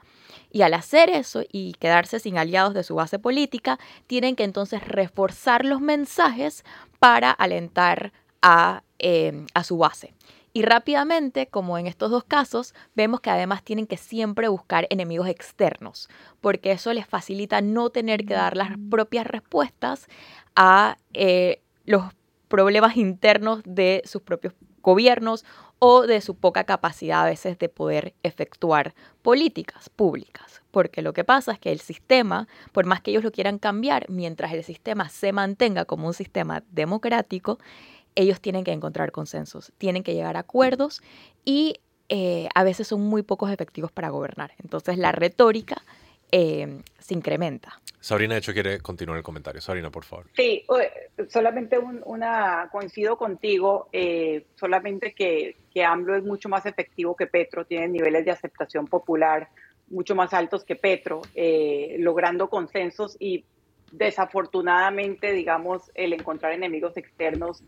[0.50, 4.86] Y al hacer eso y quedarse sin aliados de su base política, tienen que entonces
[4.86, 6.64] reforzar los mensajes
[6.98, 10.12] para alentar a, eh, a su base.
[10.52, 15.28] Y rápidamente, como en estos dos casos, vemos que además tienen que siempre buscar enemigos
[15.28, 16.08] externos,
[16.40, 20.08] porque eso les facilita no tener que dar las propias respuestas
[20.54, 22.04] a eh, los
[22.48, 25.44] problemas internos de sus propios gobiernos
[25.78, 30.62] o de su poca capacidad a veces de poder efectuar políticas públicas.
[30.70, 34.08] Porque lo que pasa es que el sistema, por más que ellos lo quieran cambiar,
[34.08, 37.58] mientras el sistema se mantenga como un sistema democrático,
[38.14, 41.02] ellos tienen que encontrar consensos, tienen que llegar a acuerdos
[41.44, 44.52] y eh, a veces son muy pocos efectivos para gobernar.
[44.62, 45.82] Entonces la retórica
[46.30, 47.80] eh, se incrementa.
[48.00, 49.60] Sabrina, de hecho, quiere continuar el comentario.
[49.60, 50.26] Sabrina, por favor.
[50.34, 50.64] Sí,
[51.28, 57.64] solamente una, coincido contigo, eh, solamente que, que AMLO es mucho más efectivo que Petro,
[57.64, 59.48] tiene niveles de aceptación popular
[59.88, 61.20] mucho más altos que Petro,
[61.98, 63.44] logrando consensos y
[63.92, 67.62] desafortunadamente, digamos, el encontrar enemigos externos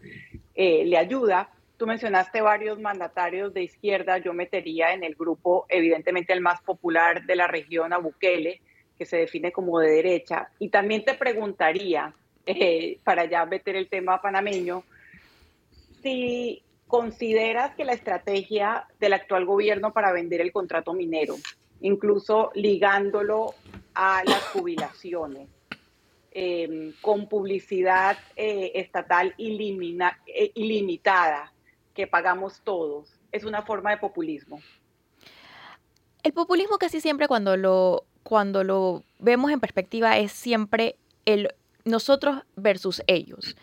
[0.55, 1.51] eh, le ayuda.
[1.77, 7.25] Tú mencionaste varios mandatarios de izquierda, yo metería en el grupo, evidentemente, el más popular
[7.25, 8.61] de la región, a Bukele,
[8.99, 10.49] que se define como de derecha.
[10.59, 12.15] Y también te preguntaría,
[12.47, 14.85] eh, para ya meter el tema panameño,
[16.03, 21.35] si consideras que la estrategia del actual gobierno para vender el contrato minero,
[21.81, 23.55] incluso ligándolo
[23.95, 25.49] a las jubilaciones,
[26.37, 31.53] Em, con publicidad eh, estatal eh, ilimitada
[31.94, 34.61] que pagamos todos, es una forma de populismo.
[36.25, 42.42] El populismo casi siempre cuando lo, cuando lo vemos en perspectiva es siempre el nosotros
[42.57, 43.57] versus ellos.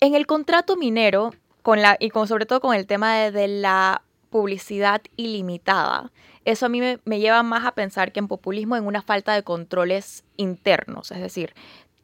[0.00, 4.02] En el contrato minero, con la, y con, sobre todo con el tema de, la
[4.28, 6.10] publicidad ilimitada,
[6.44, 9.42] eso a mí me, lleva más a pensar que en populismo en una falta de
[9.42, 11.54] controles internos, es decir,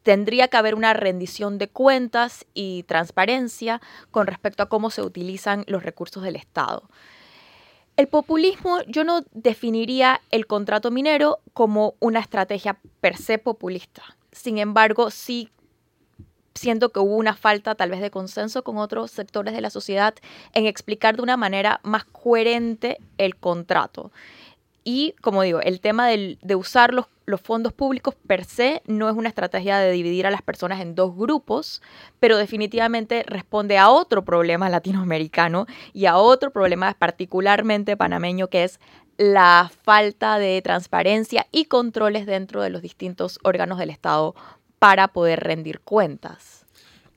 [0.03, 5.65] tendría que haber una rendición de cuentas y transparencia con respecto a cómo se utilizan
[5.67, 6.89] los recursos del Estado.
[7.97, 14.03] El populismo, yo no definiría el contrato minero como una estrategia per se populista.
[14.31, 15.49] Sin embargo, sí
[16.59, 20.13] siento que hubo una falta tal vez de consenso con otros sectores de la sociedad
[20.53, 24.11] en explicar de una manera más coherente el contrato.
[24.83, 29.15] Y como digo, el tema de usar los, los, fondos públicos per se no es
[29.15, 31.81] una estrategia de dividir a las personas en dos grupos,
[32.19, 38.79] pero definitivamente responde a otro problema latinoamericano y a otro problema particularmente panameño que es
[39.17, 44.33] la falta de transparencia y controles dentro de los distintos órganos del Estado
[44.79, 46.65] para poder rendir cuentas.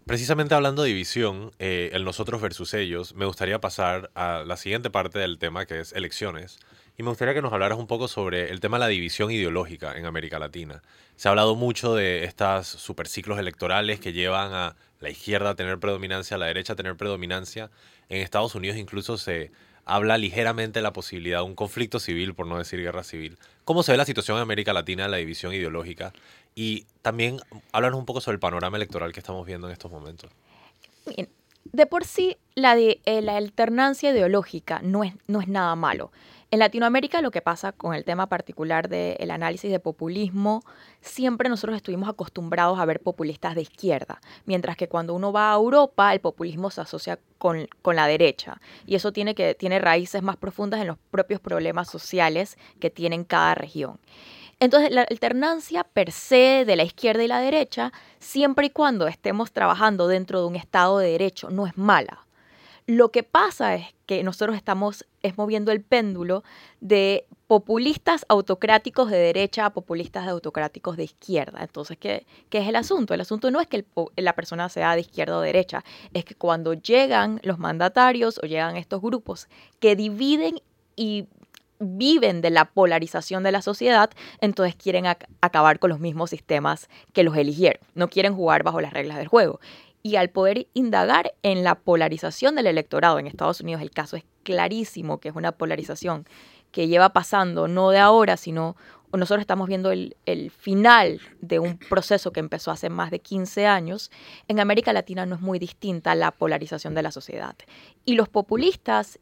[0.04, 4.90] Precisamente hablando de división, eh, el nosotros versus ellos, me gustaría pasar a la siguiente
[4.90, 6.58] parte del tema que es elecciones.
[6.98, 9.96] Y me gustaría que nos hablaras un poco sobre el tema de la división ideológica
[9.96, 10.82] en América Latina.
[11.16, 15.78] Se ha hablado mucho de estos superciclos electorales que llevan a la izquierda a tener
[15.78, 17.70] predominancia, a la derecha a tener predominancia.
[18.08, 19.52] En Estados Unidos incluso se
[19.84, 23.38] habla ligeramente de la posibilidad de un conflicto civil, por no decir guerra civil.
[23.64, 26.12] ¿Cómo se ve la situación en América Latina, la división ideológica?
[26.54, 27.38] Y también
[27.72, 30.30] háblanos un poco sobre el panorama electoral que estamos viendo en estos momentos.
[31.64, 36.10] de por sí, la, eh, alternancia ideológica no es, no es nada malo.
[36.52, 40.62] En Latinoamérica lo que pasa con el tema particular del análisis de populismo,
[41.00, 45.56] siempre nosotros estuvimos acostumbrados a ver populistas de izquierda, mientras que cuando uno va a
[45.56, 50.22] Europa el populismo se asocia con, con la derecha y eso tiene, que, tiene raíces
[50.22, 53.98] más profundas en los propios problemas sociales que tienen cada región.
[54.62, 59.50] Entonces, la alternancia per se de la izquierda y la derecha, siempre y cuando estemos
[59.50, 62.24] trabajando dentro de un Estado de Derecho, no es mala.
[62.86, 66.44] Lo que pasa es que nosotros estamos es moviendo el péndulo
[66.80, 71.58] de populistas autocráticos de derecha a populistas autocráticos de izquierda.
[71.60, 73.14] Entonces, ¿qué, ¿qué, es el asunto?
[73.14, 75.82] El asunto no es que la persona sea de izquierda o derecha,
[76.14, 79.48] es que cuando llegan los mandatarios o llegan estos grupos
[79.80, 80.62] que dividen
[80.94, 81.26] y
[81.82, 87.22] viven de la polarización de la sociedad, entonces quieren acabar con los mismos sistemas que
[87.22, 87.80] los eligieron.
[87.94, 89.60] No quieren jugar bajo las reglas del juego
[90.02, 94.24] y al poder indagar en la polarización del electorado en Estados Unidos, el caso es
[94.42, 96.26] clarísimo que es una polarización
[96.72, 98.76] que lleva pasando no de ahora, sino
[99.12, 100.14] nosotros estamos viendo el,
[100.58, 104.10] final de un proceso que empezó hace más de 15 años,
[104.48, 107.54] en América Latina no es muy distinta la polarización de la sociedad.
[108.06, 109.18] Y los populistas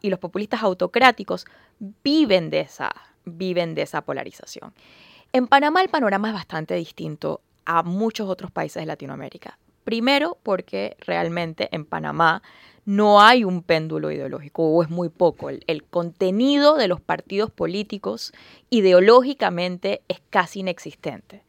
[0.00, 1.46] y los populistas autocráticos
[1.78, 4.72] viven de esa, viven de esa polarización.
[5.32, 9.58] En Panamá el panorama es bastante distinto a muchos otros países de Latinoamérica.
[9.84, 12.42] Primero, porque realmente en Panamá
[12.88, 15.50] no hay un péndulo ideológico, o es muy poco.
[15.50, 18.32] El, contenido de los partidos políticos
[18.70, 21.42] ideológicamente es casi inexistente.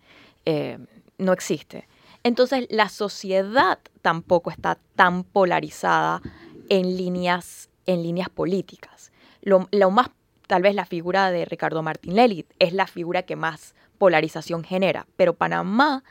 [0.43, 0.77] Eh,
[1.17, 1.87] no existe.
[2.23, 6.21] Entonces, la sociedad tampoco está tan polarizada
[6.67, 9.11] en líneas, en líneas políticas.
[9.41, 10.11] Lo, más,
[10.45, 15.07] tal vez la figura de Ricardo Martín Lelit es la figura que más polarización genera,
[15.15, 16.03] pero Panamá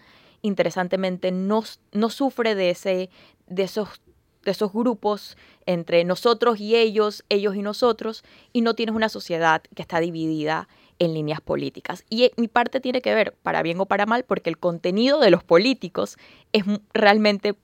[0.43, 1.62] interesantemente no,
[1.93, 3.11] no sufre de, ese,
[3.47, 4.03] de, esos,
[4.43, 5.37] de esos grupos
[5.67, 10.69] entre nosotros y ellos, ellos y nosotros, y no tienes una sociedad que está dividida
[10.99, 12.05] en líneas políticas.
[12.11, 15.21] Y eh, mi parte tiene que ver, para bien o para mal, porque el contenido
[15.21, 16.17] de los políticos
[16.53, 17.55] es realmente,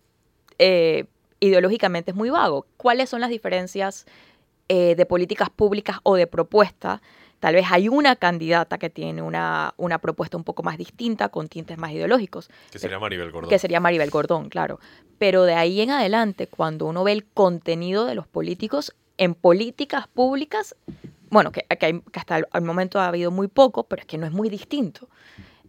[0.60, 1.06] eh,
[1.46, 2.66] ideológicamente es muy vago.
[2.76, 4.06] ¿Cuáles son las diferencias
[4.68, 7.00] eh, de políticas públicas o de propuesta
[7.44, 11.48] Tal vez hay una candidata que tiene una, una propuesta un poco más distinta, con
[11.48, 12.48] tintes más ideológicos.
[12.70, 13.50] Que sería Maribel Gordón.
[13.50, 14.80] Que sería Maribel Gordón, claro.
[15.18, 20.08] Pero de ahí en adelante, cuando uno ve el contenido de los políticos en políticas
[20.08, 20.74] públicas,
[21.28, 21.66] bueno, que,
[22.14, 25.10] hasta el, momento ha habido muy poco, pero es que no es muy distinto.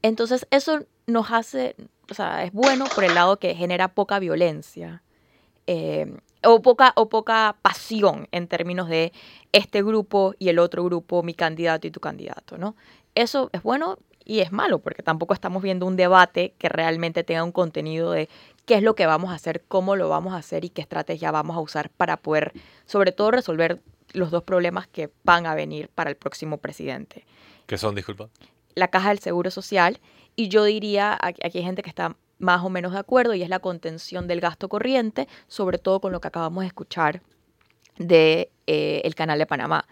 [0.02, 1.76] Entonces, eso nos hace,
[2.10, 5.04] o sea, es bueno por el lado que genera poca violencia.
[5.68, 9.12] Eh, o poca, o poca pasión en términos de
[9.52, 12.76] este grupo y el otro grupo, mi candidato y tu candidato, ¿no?
[13.16, 17.44] Eso es bueno y es malo, porque tampoco estamos viendo un debate que realmente tenga
[17.44, 18.28] un contenido de
[18.66, 21.32] qué es lo que vamos a hacer, cómo lo vamos a hacer y qué estrategia
[21.32, 22.54] vamos a usar para poder,
[22.86, 23.82] sobre todo, resolver
[24.14, 27.26] los dos problemas que van a venir para el próximo presidente.
[27.68, 28.30] ¿Qué son, disculpa?
[28.74, 30.00] La caja del Seguro Social
[30.36, 33.50] y yo diría, aquí hay gente que está más o menos de acuerdo y es
[33.50, 37.22] la contención del gasto corriente, sobre todo con lo que acabamos de escuchar
[37.98, 39.86] del de, eh, canal de Panamá.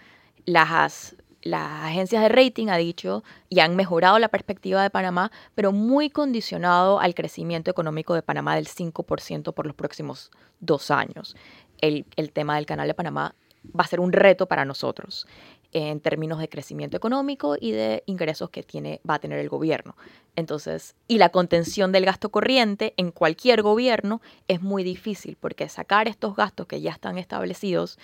[0.45, 5.71] Las, las agencias de rating ha dicho y han mejorado la perspectiva de Panamá, pero
[5.71, 11.35] muy condicionado al crecimiento económico de Panamá del 5% por los próximos dos años.
[11.79, 13.35] El, el tema del canal de Panamá
[13.67, 15.25] va a ser un reto para nosotros
[15.73, 19.95] en términos de crecimiento económico y de ingresos que tiene, va a tener el gobierno.
[20.35, 26.07] Entonces, y la contención del gasto corriente en cualquier gobierno es muy difícil porque sacar
[26.07, 27.99] estos gastos que ya están establecidos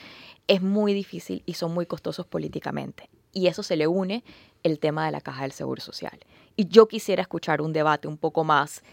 [0.47, 3.09] es muy difícil y son muy costosos políticamente.
[3.31, 4.23] Y eso se le une
[4.63, 6.19] el tema de la caja del Seguro Social.
[6.55, 8.83] Y yo quisiera escuchar un debate un poco más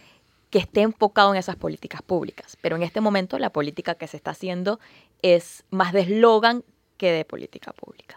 [0.50, 2.56] que esté enfocado en esas políticas públicas.
[2.60, 4.78] Pero en este momento la política que se está haciendo
[5.22, 6.64] es más de eslogan
[6.96, 8.16] que de política pública.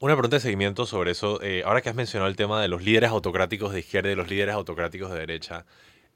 [0.00, 1.42] Una pregunta de seguimiento sobre eso.
[1.42, 4.30] Eh, ahora que has mencionado el tema de los líderes autocráticos de izquierda y los
[4.30, 5.66] líderes autocráticos de derecha,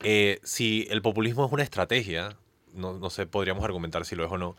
[0.04, 2.36] eh, si el populismo es una estrategia,
[2.72, 4.54] no, no sé, podríamos argumentar si lo es o no,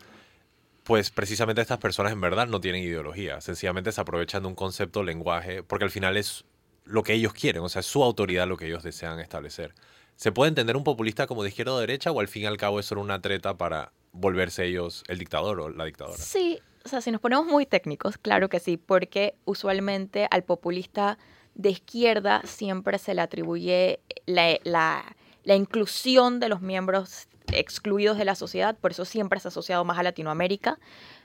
[0.82, 5.02] pues precisamente estas personas en verdad no tienen ideología, sencillamente se aprovechan de un concepto,
[5.02, 6.44] lenguaje, porque al final es
[6.84, 9.74] lo que ellos quieren, o sea, es su autoridad lo que ellos desean establecer.
[10.16, 12.58] ¿Se puede entender un populista como de izquierda o derecha o al fin y al
[12.58, 16.18] cabo es solo una treta para volverse ellos el dictador o la dictadora?
[16.18, 21.18] Sí, o sea, si nos ponemos muy técnicos, claro que sí, porque usualmente al populista
[21.54, 28.34] de izquierda siempre se le atribuye la, la, inclusión de los miembros excluidos de la
[28.34, 30.78] sociedad, por eso siempre se ha asociado más a Latinoamérica,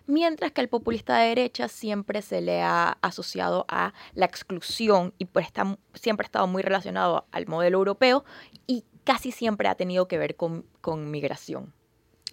[0.05, 5.25] mientras que al populista de derecha siempre se le ha asociado a la exclusión y
[5.25, 8.23] pues está, siempre ha estado muy relacionado al modelo europeo
[8.67, 11.73] y casi siempre ha tenido que ver con, con migración.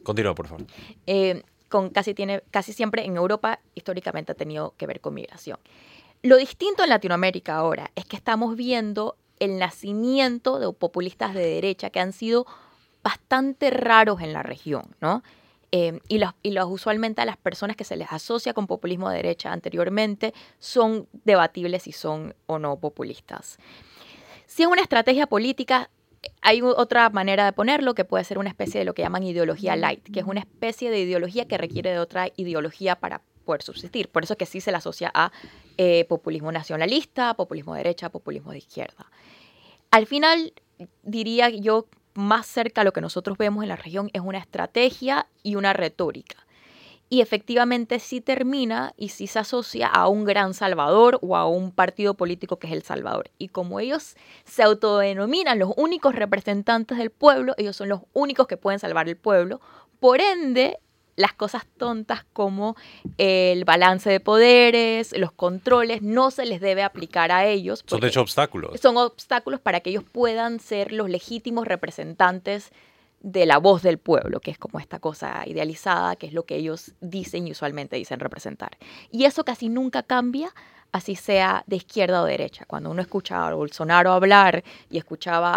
[0.05, 0.67] Continúa, por favor.
[1.07, 1.43] Eh,
[1.93, 5.59] casi, tiene, casi siempre en Europa históricamente ha tenido que ver con migración.
[6.23, 11.91] Lo distinto en Latinoamérica ahora es que estamos viendo el nacimiento de populistas de derecha
[11.91, 12.47] que han sido
[13.03, 15.23] bastante raros en la región, ¿no?
[15.73, 19.11] Eh, y, los, y los, usualmente a las personas que se les asocia con populismo
[19.11, 23.59] de derecha anteriormente son debatibles si son o no populistas.
[24.47, 25.91] Si es una estrategia política,
[26.43, 29.77] hay otra manera de ponerlo que puede ser una especie de lo que llaman ideología
[29.77, 34.09] light, que es una especie de ideología que requiere de otra ideología para poder subsistir.
[34.09, 35.33] Por eso es que sí se le asocia a
[35.77, 39.11] eh, populismo nacionalista, populismo de derecha, populismo de izquierda.
[39.91, 40.53] Al final,
[41.03, 45.27] diría yo, más cerca a lo que nosotros vemos en la región es una estrategia
[45.43, 46.46] y una retórica
[47.09, 51.71] y efectivamente sí termina y sí se asocia a un gran Salvador o a un
[51.71, 53.31] partido político que es el Salvador.
[53.39, 58.57] Y como ellos se autodenominan los únicos representantes del pueblo, ellos son los únicos que
[58.57, 59.61] pueden salvar el pueblo,
[60.01, 60.79] por ende
[61.15, 62.77] las cosas tontas como
[63.17, 67.83] el balance de poderes, los controles, no se les debe aplicar a ellos.
[67.87, 68.79] Son de hecho obstáculos.
[68.81, 72.71] Son obstáculos para que ellos puedan ser los legítimos representantes
[73.27, 76.55] de la voz del pueblo, que es como esta cosa idealizada, que es lo que
[76.55, 78.79] ellos dicen y usualmente dicen representar.
[79.11, 80.55] Y eso casi nunca cambia,
[80.93, 82.67] así sea de izquierda o derecha.
[82.67, 85.51] Cuando uno escucha a Bolsonaro hablar y escuchaba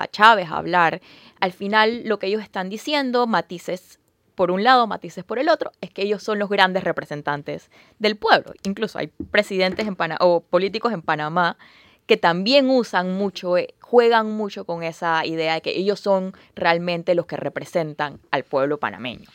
[0.00, 1.02] a Chávez hablar,
[1.40, 4.00] al final lo que ellos están diciendo, matices
[4.34, 8.16] por un lado, matices por el otro, es que ellos son los grandes representantes del
[8.16, 8.54] pueblo.
[8.62, 11.58] Incluso hay presidentes en o políticos en Panamá
[12.06, 17.14] que también usan mucho, eh, juegan mucho con esa idea de que ellos son realmente
[17.14, 19.30] los que representan al pueblo panameño.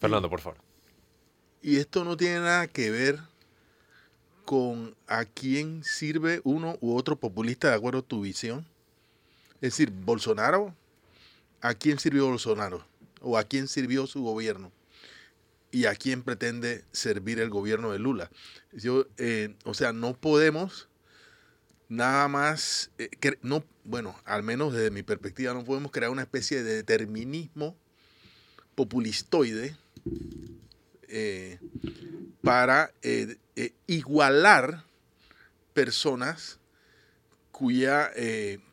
[0.00, 0.58] Fernando, por favor.
[1.60, 3.18] Y esto no tiene nada que ver
[4.44, 8.66] con a quién sirve uno u otro populista de acuerdo a tu visión.
[9.56, 10.74] Es decir, Bolsonaro,
[11.60, 12.86] ¿a quién sirvió Bolsonaro?
[13.20, 14.72] ¿O a quién sirvió su gobierno?
[15.70, 18.30] ¿Y a quién pretende servir el gobierno de Lula?
[18.72, 20.87] Yo, eh, o sea, no podemos
[21.88, 23.08] nada más, eh,
[23.42, 27.76] no, bueno, al menos desde mi perspectiva, no podemos crear una especie de determinismo
[28.74, 29.76] populistoide
[31.08, 31.58] eh,
[32.42, 33.38] para eh,
[33.86, 34.84] igualar
[35.72, 36.58] personas
[37.50, 38.12] cuya,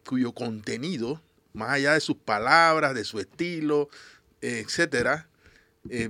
[0.05, 1.21] cuyo contenido,
[1.53, 3.89] más allá de sus palabras, de su estilo,
[4.41, 5.27] etcétera,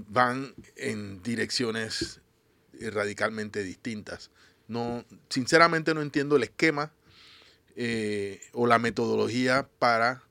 [0.07, 2.19] van en direcciones
[2.73, 4.29] radicalmente distintas.
[4.67, 6.91] No, sinceramente no entiendo el esquema
[7.75, 10.23] eh, o la metodología para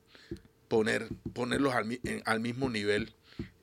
[0.67, 3.13] poner, ponerlos al, mismo nivel,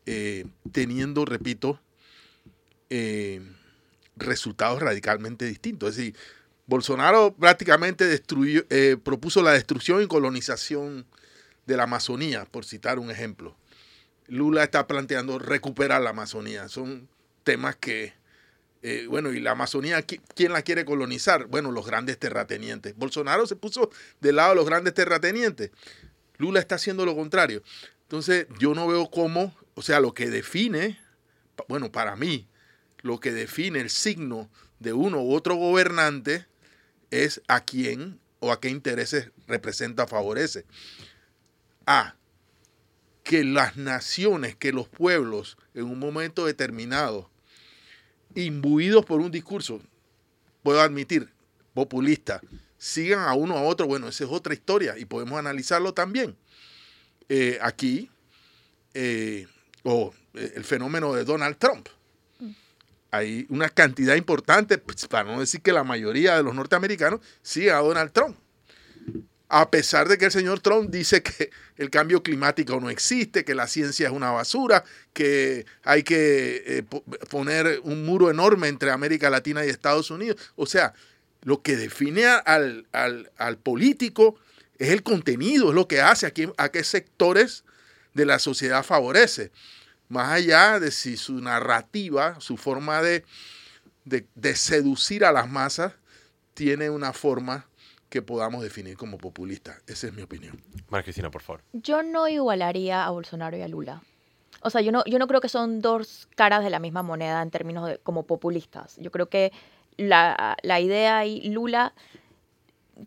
[0.07, 1.81] eh, teniendo, repito,
[2.91, 3.43] eh,
[4.17, 5.91] resultados radicalmente distintos.
[5.91, 6.17] Es decir,
[6.67, 8.63] Bolsonaro prácticamente destruyó,
[9.03, 11.07] propuso la destrucción y colonización
[11.67, 13.57] de la Amazonía, por citar un ejemplo.
[14.29, 16.69] Lula está planteando recuperar la Amazonía.
[16.69, 17.09] Son
[17.45, 18.15] temas que
[18.83, 21.47] eh, bueno, y la Amazonía, ¿quién la quiere colonizar?
[21.47, 22.97] Bueno, los grandes terratenientes.
[22.97, 25.71] Bolsonaro se puso del lado de los grandes terratenientes.
[26.37, 27.63] Lula está haciendo lo contrario.
[28.03, 30.99] Entonces, yo no veo cómo, o sea, lo que define,
[31.69, 32.49] bueno, para mí,
[33.03, 36.47] lo que define el signo de uno u otro gobernante
[37.11, 40.67] es a quién o a qué intereses representa, favorece.
[41.87, 42.17] A,
[43.23, 47.31] que las naciones, que los pueblos, en un momento determinado,
[48.35, 49.81] imbuidos por un discurso,
[50.63, 51.29] puedo admitir,
[51.75, 52.41] populista,
[52.79, 56.37] sigan a uno a otro, bueno, esa es otra historia y podemos analizarlo también.
[57.29, 58.11] Eh, aquí,
[58.95, 59.47] eh,
[59.85, 61.89] o eh, el fenómeno de Donald Trump.
[63.11, 67.75] Hay una cantidad importante, pues, para no decir que la mayoría de los norteamericanos siguen
[67.75, 68.37] a Donald Trump.
[69.55, 73.55] A pesar de que el señor Trump dice que el cambio climático no existe, que
[73.55, 74.83] la ciencia es una basura,
[75.13, 80.41] que hay que eh, po- poner un muro enorme entre América Latina y Estados Unidos.
[80.57, 80.95] O sea,
[81.43, 84.37] lo que define al, al- al político
[84.79, 87.65] es el contenido, es lo que hace, a, a qué sectores
[88.15, 89.53] de la sociedad favorece.
[90.09, 93.23] Más allá de si su narrativa, su forma de,
[94.07, 95.93] de, de seducir a las masas,
[96.55, 97.67] tiene una forma
[98.13, 99.79] que podamos definir como populista.
[99.87, 100.61] Esa es mi opinión.
[100.91, 101.63] María Cristina, por favor.
[101.73, 104.03] Yo no igualaría a Bolsonaro y a Lula.
[104.61, 107.41] O sea, yo no, yo no creo que son dos caras de la misma moneda
[107.41, 108.97] en términos de como populistas.
[108.99, 109.51] Yo creo que
[109.97, 111.95] la, la idea y Lula,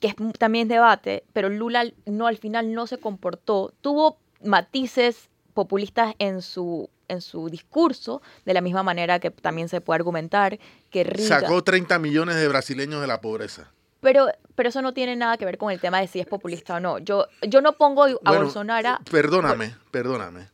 [0.02, 6.16] que es también debate, pero Lula no al final no se comportó, tuvo matices populistas
[6.18, 10.58] en su en su discurso, de la misma manera que también se puede argumentar
[10.90, 11.42] que Riga...
[11.42, 13.72] Sacó 30 millones de brasileños de la pobreza.
[14.02, 16.76] Pero, pero eso no tiene nada que ver con el tema de si es populista
[16.76, 17.00] o no.
[17.00, 19.00] Yo, yo no pongo a Bueno, Bolsonaro...
[19.10, 20.50] Perdóname, perdóname.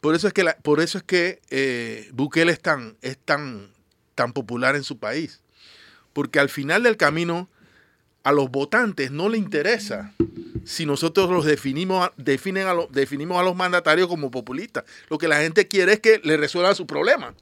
[0.00, 3.70] Por eso es que, la- por eso es que eh, Bukele es tan, es tan,
[4.14, 5.40] tan popular en su país.
[6.12, 7.48] Porque al final del camino,
[8.22, 10.12] a los votantes no le interesa
[10.64, 14.84] si nosotros los definimos, definen a lo- definimos a los mandatarios como populistas.
[15.08, 17.34] Lo que la gente quiere es que le resuelvan su problema.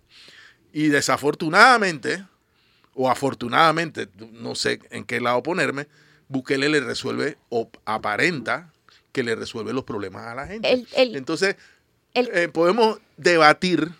[0.72, 2.24] Y desafortunadamente,
[2.94, 5.88] o afortunadamente, no sé en qué lado ponerme,
[6.28, 8.72] Bukele le resuelve o aparenta
[9.12, 10.72] que le resuelve los problemas a la gente.
[10.72, 11.56] El- el- Entonces,
[12.14, 13.90] el- eh, podemos debatir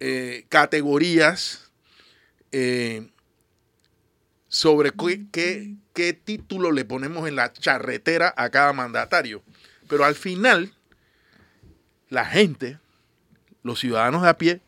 [0.00, 1.70] eh, categorías
[2.52, 3.08] eh,
[4.48, 9.42] sobre qué, qué- qué título le ponemos en la charretera a cada mandatario.
[9.88, 10.72] Pero al final,
[12.08, 12.78] la gente,
[13.62, 14.60] los ciudadanos de a pie,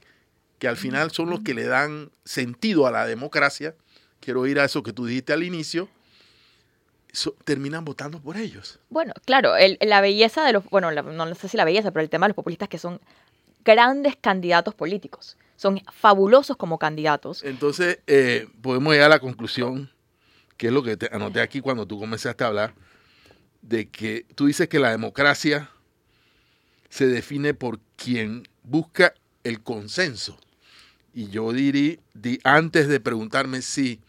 [0.67, 3.77] que al final son los que le dan sentido a la democracia,
[4.19, 5.89] quiero ir a eso que tú dijiste al inicio,
[7.13, 8.81] so- terminan votando por ellos.
[8.91, 12.03] Bueno, claro, el- la belleza de los, bueno, la- no sé si la belleza, pero
[12.03, 13.01] el tema de los populistas que son
[13.65, 17.45] grandes candidatos políticos, son fabulosos como candidatos.
[17.45, 19.93] Entonces, eh, podemos llegar a la conclusión,
[20.57, 22.75] que es lo que te anoté aquí cuando tú comenzaste a hablar,
[23.63, 25.71] de que tú dices que la democracia
[26.89, 29.15] se define por quien busca
[29.45, 30.37] el consenso.
[31.17, 34.03] Y yo diría, di, antes de preguntarme si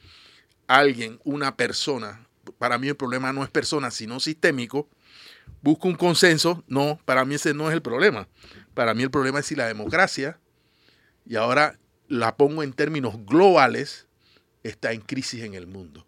[0.67, 2.27] alguien, una persona,
[2.57, 4.89] para mí el problema no es persona, sino sistémico,
[5.61, 8.27] busca un consenso, no, para mí ese no es el problema.
[8.73, 10.37] Para mí el problema es si la democracia,
[11.25, 11.79] y ahora
[12.09, 14.05] la pongo en términos globales,
[14.63, 16.05] está en crisis en el mundo.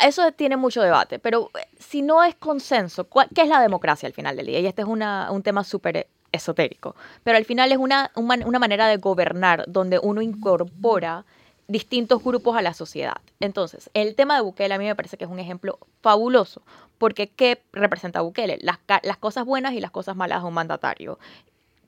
[0.00, 4.06] Eso tiene mucho debate, pero eh, si no es consenso, ¿cuál- ¿qué es la democracia
[4.06, 4.60] al final del día?
[4.60, 8.86] Y este es una- un tema súper esotérico, pero al final es una, una manera
[8.86, 11.24] de gobernar donde uno incorpora
[11.68, 13.18] distintos grupos a la sociedad.
[13.40, 16.62] Entonces, el tema de Bukele a mí me parece que es un ejemplo fabuloso,
[16.96, 18.58] porque ¿qué representa Bukele?
[18.62, 21.18] Las, las cosas buenas y las cosas malas de un mandatario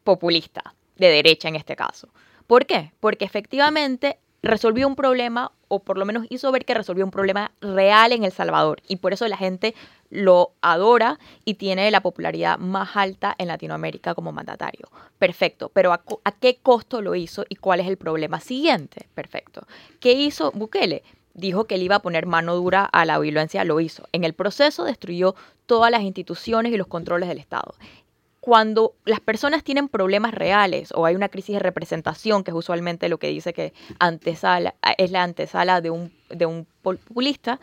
[0.05, 2.09] populista, de derecha en este caso.
[2.47, 2.93] ¿Por qué?
[3.01, 7.53] Porque efectivamente resolvió un problema, o por lo menos hizo ver que resolvió un problema
[7.61, 9.75] real en El Salvador, y por eso la gente
[10.11, 14.89] lo adora y tiene la popularidad más alta en Latinoamérica como mandatario.
[15.19, 16.03] Perfecto, pero ¿a,
[16.41, 19.07] qué costo lo hizo y cuál es el problema siguiente?
[19.15, 19.67] Perfecto.
[20.01, 21.03] ¿Qué hizo Bukele?
[21.33, 24.09] Dijo que él iba a poner mano dura a la violencia, lo hizo.
[24.13, 25.37] En el proceso destruyó
[25.67, 27.75] todas las instituciones y los controles del Estado
[28.41, 33.09] cuando las personas tienen problemas reales o hay una crisis de representación, que es usualmente
[33.09, 37.61] lo que dice que antesala, es la antesala de un, de un populista,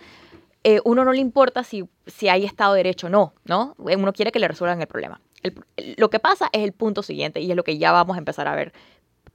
[0.69, 3.73] eh, uno no le importa si, si hay Estado de Derecho o no, ¿no?
[3.77, 5.21] Uno quiere que le resuelvan el problema.
[5.43, 5.55] El-
[5.97, 8.47] lo que pasa es el punto siguiente, y es lo que ya vamos a empezar
[8.47, 8.73] a ver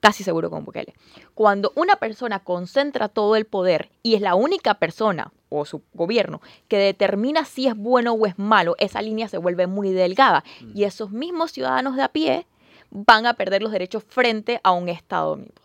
[0.00, 0.94] casi seguro con Bukele.
[1.34, 6.40] Cuando una persona concentra todo el poder y es la única persona o su gobierno
[6.68, 10.42] que determina si es bueno o es malo, esa línea se vuelve muy delgada
[10.74, 12.46] y esos mismos ciudadanos de a pie
[12.90, 15.61] van a perder los derechos frente a un Estado omnipotente.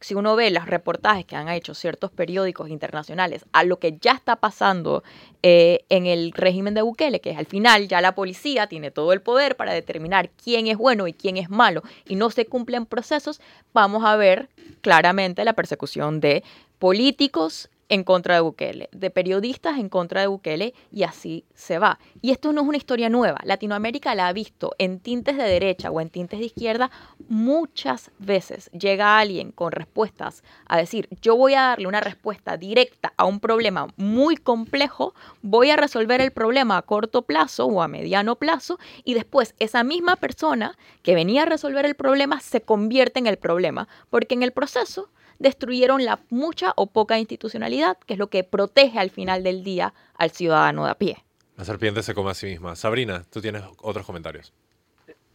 [0.00, 4.12] Si uno ve los reportajes que han hecho ciertos periódicos internacionales a lo que ya
[4.12, 5.02] está pasando
[5.42, 9.12] eh, en el régimen de Bukele, que es al final ya la policía tiene todo
[9.12, 12.86] el poder para determinar quién es bueno y quién es malo y no se cumplen
[12.86, 13.40] procesos,
[13.72, 14.48] vamos a ver
[14.80, 16.44] claramente la persecución de
[16.78, 21.98] políticos en contra de Bukele, de periodistas en contra de Bukele y así se va.
[22.20, 23.38] Y esto no es una historia nueva.
[23.44, 26.90] Latinoamérica la ha visto en tintes de derecha o en tintes de izquierda
[27.28, 28.70] muchas veces.
[28.72, 33.40] Llega alguien con respuestas a decir, yo voy a darle una respuesta directa a un
[33.40, 38.78] problema muy complejo, voy a resolver el problema a corto plazo o a mediano plazo
[39.04, 43.38] y después esa misma persona que venía a resolver el problema se convierte en el
[43.38, 45.08] problema, porque en el proceso
[45.38, 49.94] destruyeron la mucha o poca institucionalidad, que es lo que protege al final del día
[50.14, 51.24] al ciudadano de a pie.
[51.56, 52.76] La serpiente se come a sí misma.
[52.76, 54.52] Sabrina, tú tienes otros comentarios.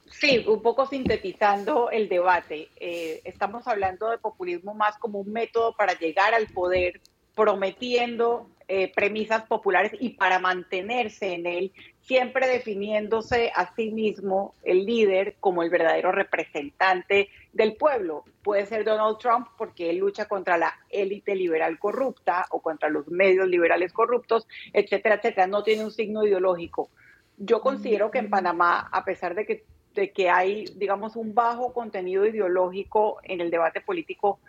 [0.10, 2.70] Sí, un poco sintetizando el debate.
[2.80, 7.01] Eh, estamos hablando de populismo más como un método para llegar al poder,
[7.36, 11.74] prometiendo eh, premisas populares y para mantenerse en él,
[12.04, 18.26] siempre definiéndose a sí mismo el líder como el verdadero representante del pueblo.
[18.43, 23.08] Puede ser Donald Trump porque él lucha contra la élite liberal corrupta o contra los
[23.08, 25.47] medios liberales corruptos, etcétera, etcétera.
[25.47, 26.89] No tiene un signo ideológico.
[27.38, 31.74] Yo considero que en Panamá, a pesar de que, de que hay, digamos, un bajo
[31.74, 34.39] contenido ideológico en el debate político,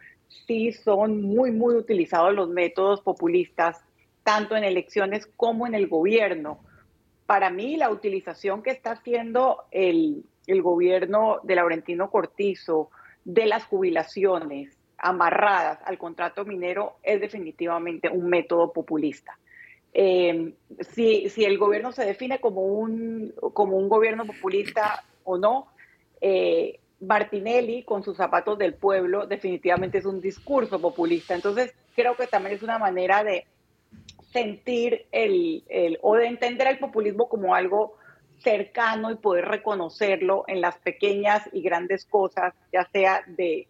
[0.46, 3.80] sí son muy, muy utilizados los métodos populistas,
[4.24, 6.58] tanto en elecciones como en el gobierno
[7.26, 12.90] para mí la utilización que está haciendo el, gobierno de Laurentino Cortizo
[13.24, 19.38] de las jubilaciones amarradas al contrato minero es definitivamente un método populista.
[19.92, 25.68] Eh, si, el gobierno se define como un, como un gobierno populista o no,
[26.20, 31.34] eh, Martinelli con sus zapatos del pueblo definitivamente es un discurso populista.
[31.34, 33.46] Entonces creo que también es una manera de
[34.34, 35.62] sentir el,
[36.02, 37.96] o de entender el populismo como algo
[38.38, 43.68] cercano y poder reconocerlo en las pequeñas y grandes cosas, ya sea de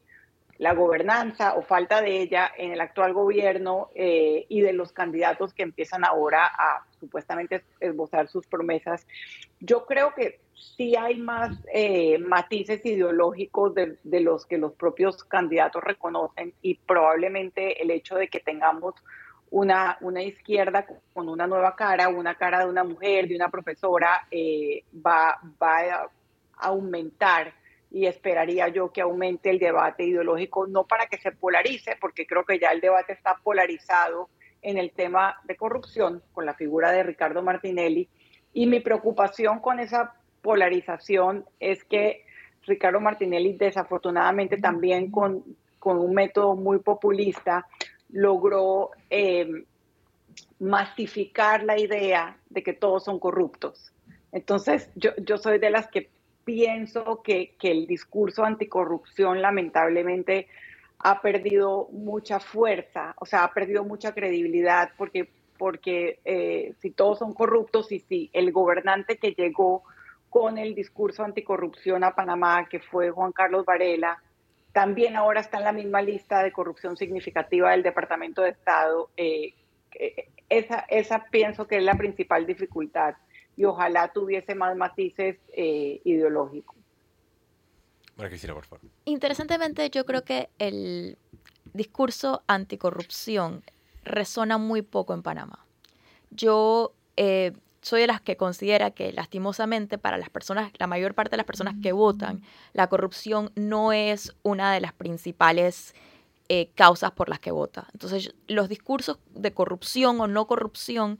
[0.57, 5.53] la gobernanza o falta de ella en el actual gobierno eh, y de los candidatos
[5.53, 9.07] que empiezan ahora a supuestamente esbozar sus promesas.
[9.61, 15.25] Yo creo que sí hay más eh, matices ideológicos de, de, los que los propios
[15.25, 18.95] candidatos reconocen y probablemente el hecho de que tengamos
[19.55, 24.27] una, una izquierda con una nueva cara, una cara de una mujer, de una profesora,
[24.29, 26.09] eh, va, va a
[26.59, 27.55] aumentar
[27.89, 32.45] y esperaría yo que aumente el debate ideológico, no para que se polarice, porque creo
[32.45, 34.29] que ya el debate está polarizado
[34.61, 38.09] en el tema de corrupción con la figura de Ricardo Martinelli.
[38.55, 42.25] Y mi preocupación con esa polarización es que
[42.67, 45.45] Ricardo Martinelli desafortunadamente también con,
[45.79, 47.69] con un método muy populista
[48.15, 49.65] logró eh,
[50.61, 53.93] masificar la idea de que todos son corruptos.
[54.31, 56.11] Entonces, yo, yo soy de las que
[56.45, 60.47] pienso que, que, el discurso anticorrupción lamentablemente
[61.01, 67.19] ha perdido mucha fuerza, o sea, ha perdido mucha credibilidad porque, porque eh, si todos
[67.19, 69.83] son corruptos y si el gobernante que llegó
[70.31, 74.23] con el discurso anticorrupción a Panamá, que fue Juan Carlos Varela,
[74.75, 79.09] también ahora está en la misma lista de corrupción significativa del Departamento de Estado.
[79.17, 79.55] Eh,
[79.93, 83.15] eh, esa, esa pienso que es la principal dificultad
[83.57, 86.77] y ojalá tuviese más matices eh, ideológicos.
[88.17, 88.81] por favor.
[89.05, 91.19] Interesantemente, yo creo que el
[91.73, 93.63] discurso anticorrupción
[94.03, 95.65] resona muy poco en Panamá.
[96.31, 96.95] Yo
[97.85, 101.47] soy de las que considera que lastimosamente para las personas, la mayor parte de las
[101.47, 105.95] personas que votan, la corrupción no es una de las principales
[106.49, 107.87] eh, causas por las que vota.
[107.93, 111.19] Entonces, los discursos de corrupción o no corrupción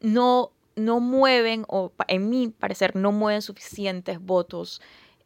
[0.00, 4.80] no, no mueven, o en mi parecer, no mueven suficientes votos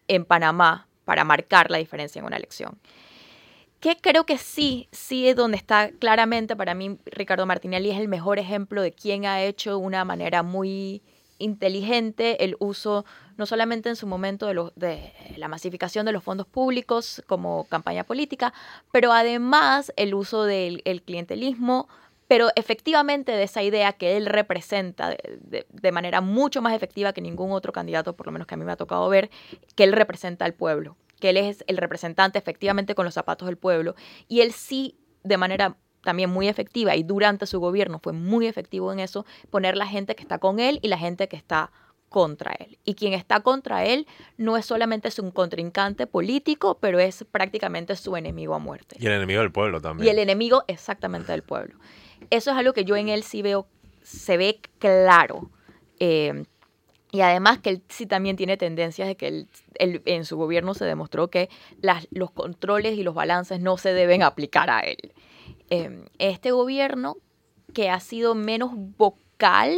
[0.08, 2.80] en Panamá para marcar la diferencia en una elección
[3.80, 8.08] que creo que sí, sí es donde está claramente para mí Ricardo Martinelli es el
[8.08, 11.02] mejor ejemplo de quien ha hecho de una manera muy
[11.38, 13.06] inteligente el uso
[13.38, 18.04] no solamente en su momento de, de la masificación de los fondos públicos como campaña
[18.04, 18.52] política,
[18.92, 21.88] pero además el uso del clientelismo,
[22.28, 27.22] pero efectivamente de esa idea que él representa de, de, manera mucho más efectiva que
[27.22, 29.30] ningún otro candidato, por lo menos que a mí me ha tocado ver,
[29.74, 33.56] que él representa al pueblo que él es el representante efectivamente con los zapatos del
[33.56, 33.94] pueblo,
[34.26, 38.92] y él sí, de manera también muy efectiva y durante su gobierno fue muy efectivo
[38.92, 41.70] en eso, poner la gente que está con él y la gente que está
[42.08, 42.78] contra él.
[42.84, 44.06] Y quien está contra él
[44.36, 48.96] no es solamente su contrincante político, pero es prácticamente su enemigo a muerte.
[48.98, 50.06] Y el enemigo del pueblo también.
[50.06, 51.78] Y el enemigo exactamente del pueblo.
[52.30, 53.66] Eso es algo que yo en él sí veo,
[54.02, 55.50] se ve claro.
[56.00, 56.44] Eh,
[57.12, 59.48] y además que él sí también tiene tendencias de que él,
[59.78, 61.48] en su gobierno se demostró que
[61.80, 65.12] las- los controles y los balances no se deben aplicar a él.
[65.70, 67.16] Eh, este gobierno
[67.74, 69.76] que ha sido menos vocal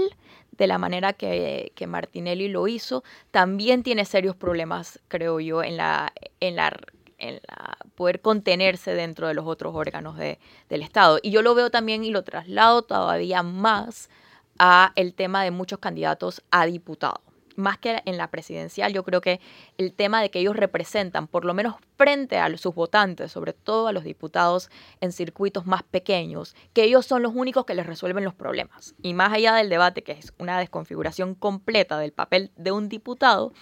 [0.53, 5.77] de la manera que, que Martinelli lo hizo, también tiene serios problemas, creo yo, en
[5.79, 6.77] la, en la,
[7.19, 11.19] en la poder contenerse dentro de los otros órganos de- del Estado.
[11.23, 14.11] Y yo lo veo también y lo traslado todavía más
[14.59, 17.21] a el tema de muchos candidatos a diputado.
[17.57, 19.41] Más que en la presidencial, yo creo que
[19.77, 23.89] el tema de que ellos representan, por lo menos frente a sus votantes, sobre todo
[23.89, 24.71] a los diputados
[25.03, 28.95] en circuitos más pequeños, que ellos son los únicos que les resuelven los problemas.
[29.03, 33.53] Y más allá del debate, que es una desconfiguración completa del papel de un diputado,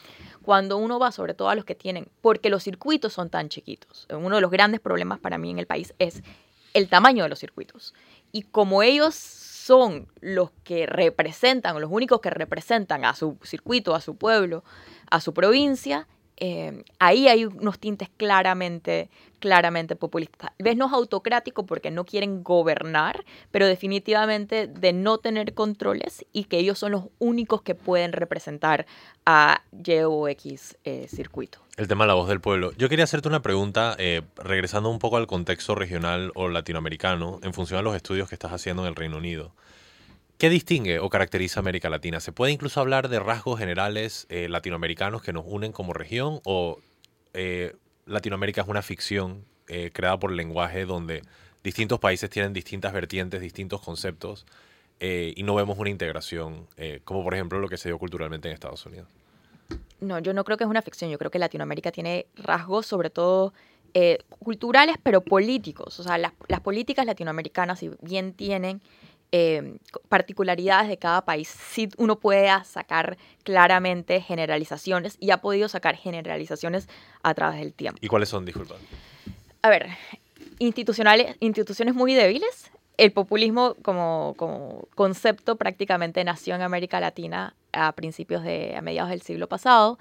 [0.43, 4.07] cuando uno va sobre todo a los que tienen, porque los circuitos son tan chiquitos.
[4.11, 6.23] Uno de los grandes problemas para mí en el país es
[6.75, 7.95] el tamaño de los circuitos.
[8.33, 9.15] Y como ellos
[9.61, 14.65] son los que representan, los únicos que representan a su circuito, a su pueblo,
[15.11, 16.09] a su provincia,
[16.41, 20.39] eh, ahí hay unos tintes claramente, claramente populistas.
[20.41, 26.25] Tal vez no es autocrático porque no quieren gobernar, pero definitivamente de no tener controles
[26.33, 28.87] y que ellos son los únicos que pueden representar
[29.27, 31.59] a Y o X eh, circuito.
[31.77, 32.73] El tema de la voz del pueblo.
[32.73, 37.53] Yo quería hacerte una pregunta, eh, regresando un poco al contexto regional o latinoamericano, en
[37.53, 39.53] función a los estudios que estás haciendo en el Reino Unido.
[40.41, 42.19] ¿Qué distingue o caracteriza América Latina?
[42.19, 46.41] ¿Se puede incluso hablar de rasgos generales eh, latinoamericanos que nos unen como región?
[46.45, 46.79] ¿O
[47.35, 47.77] eh,
[48.07, 51.21] Latinoamérica es una ficción eh, creada por el lenguaje donde
[51.63, 54.47] distintos países tienen distintas vertientes, distintos conceptos
[54.99, 56.67] y no vemos una integración,
[57.05, 59.09] como por ejemplo lo que se dio culturalmente en Estados Unidos?
[60.01, 61.11] No, yo no creo que es una ficción.
[61.11, 63.55] Yo creo que Latinoamérica tiene rasgos, sobre todo
[64.29, 66.01] culturales, pero políticos.
[66.01, 68.83] O sea, las políticas latinoamericanas, si bien tienen
[69.33, 69.79] eh,
[70.09, 76.89] particularidades de cada país, sí uno puede sacar claramente generalizaciones y ha podido sacar generalizaciones
[77.23, 77.99] a través del tiempo.
[78.03, 78.75] ¿Y cuáles son, disculpa?
[79.63, 79.89] A ver,
[80.59, 82.71] institucionales, instituciones muy débiles.
[82.97, 89.11] El populismo como, como concepto prácticamente nació en América Latina a principios de, a mediados
[89.11, 89.99] del siglo pasado.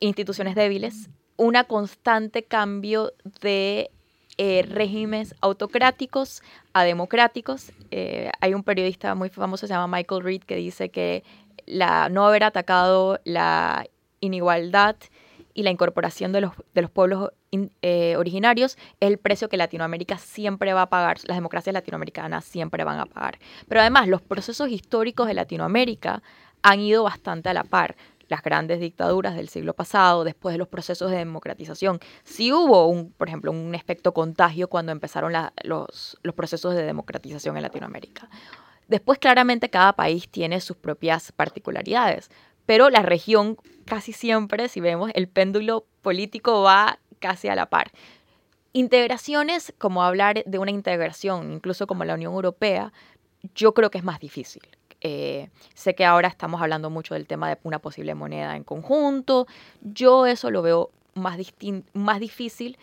[0.00, 3.90] Instituciones débiles, una constante cambio de
[4.38, 7.72] eh, regímenes autocráticos a democráticos.
[7.90, 11.24] Eh, hay un periodista muy famoso, se llama Michael Reed, que dice que
[11.66, 13.86] la, no haber atacado la
[14.20, 14.96] inigualdad
[15.54, 17.30] y la incorporación de los, de los pueblos
[17.82, 22.84] eh, originarios es el precio que Latinoamérica siempre va a pagar, las democracias latinoamericanas siempre
[22.84, 23.38] van a pagar.
[23.66, 26.22] Pero además, los procesos históricos de Latinoamérica
[26.62, 27.96] han ido bastante a la par.
[28.28, 31.98] Las grandes dictaduras del siglo pasado, después de los procesos de democratización.
[32.24, 35.32] Sí hubo, un, por ejemplo, un efecto contagio cuando empezaron
[35.64, 38.28] los, los procesos de democratización en Latinoamérica.
[38.86, 42.30] Después, claramente, cada país tiene sus propias particularidades,
[42.66, 47.90] pero la región casi siempre, si vemos, el péndulo político va casi a la par.
[48.72, 52.92] Integraciones, como hablar de una integración, incluso como la Unión Europea,
[53.54, 54.62] yo creo que es más difícil.
[55.00, 59.46] Eh, sé que ahora estamos hablando mucho del tema de una posible moneda en conjunto.
[59.80, 61.38] Yo eso lo veo más,
[61.92, 62.76] más difícil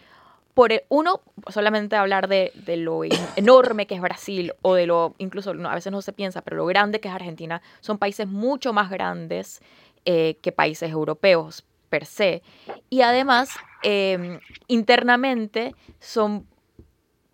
[0.53, 5.13] por el- uno, solamente hablar de, lo en- enorme que es Brasil o de lo,
[5.17, 8.71] incluso a veces no se piensa, pero lo grande que es Argentina, son países mucho
[8.71, 9.61] más grandes
[10.05, 12.41] eh, que países europeos per se.
[12.89, 13.49] Y además,
[13.83, 16.47] eh, internamente son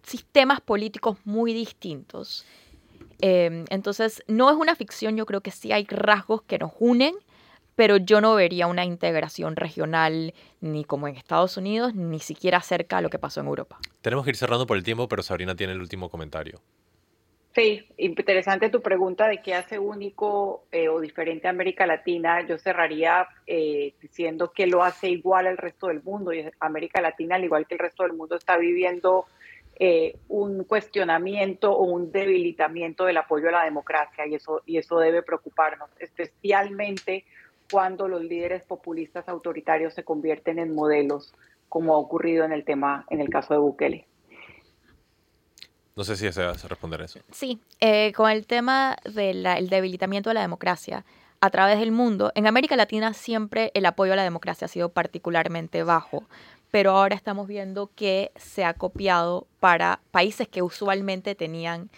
[0.04, 2.46] sistemas políticos muy distintos.
[3.22, 7.16] Eh, entonces, no es una ficción, yo creo que sí hay rasgos que nos unen,
[7.76, 12.98] pero yo no vería una integración regional ni como en Estados Unidos, ni siquiera cerca
[12.98, 13.80] a lo que pasó en Europa.
[14.02, 16.60] Tenemos que ir cerrando por el tiempo, pero Sabrina tiene el último comentario.
[17.54, 22.48] Sí, interesante tu pregunta de qué hace único eh, o diferente a América Latina.
[22.48, 26.32] Yo cerraría eh, diciendo que lo hace igual al resto del mundo.
[26.32, 29.26] Y América Latina, al igual que el resto del mundo, está viviendo
[29.76, 35.00] eh, un cuestionamiento o un debilitamiento del apoyo a la democracia y eso, y eso
[35.00, 37.26] debe preocuparnos, especialmente
[37.72, 41.34] cuando los líderes populistas autoritarios se convierten en modelos,
[41.70, 44.06] como ha ocurrido en el tema, en el caso de Bukele.
[45.96, 47.20] No sé si deseas responder eso.
[47.32, 51.06] Sí, eh, con el tema del debilitamiento de la democracia
[51.42, 54.90] a través del mundo, en América Latina siempre el apoyo a la democracia ha sido
[54.90, 56.24] particularmente bajo,
[56.72, 61.90] pero ahora estamos viendo que se ha copiado para países que usualmente tenían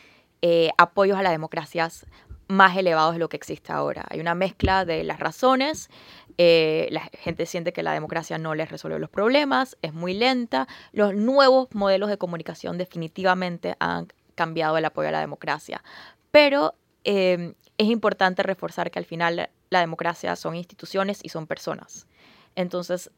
[0.41, 2.05] eh, apoyos a las democracias
[2.47, 4.05] más elevados de lo que existe ahora.
[4.09, 5.89] Hay una mezcla de las razones,
[6.38, 10.67] eh, la gente siente que la democracia no les resuelve los problemas, es muy lenta,
[10.91, 15.84] los nuevos modelos de comunicación definitivamente han cambiado el apoyo a la democracia,
[16.32, 22.07] pero eh, es importante reforzar que al final la democracia son instituciones y son personas.
[22.55, 23.11] Entonces,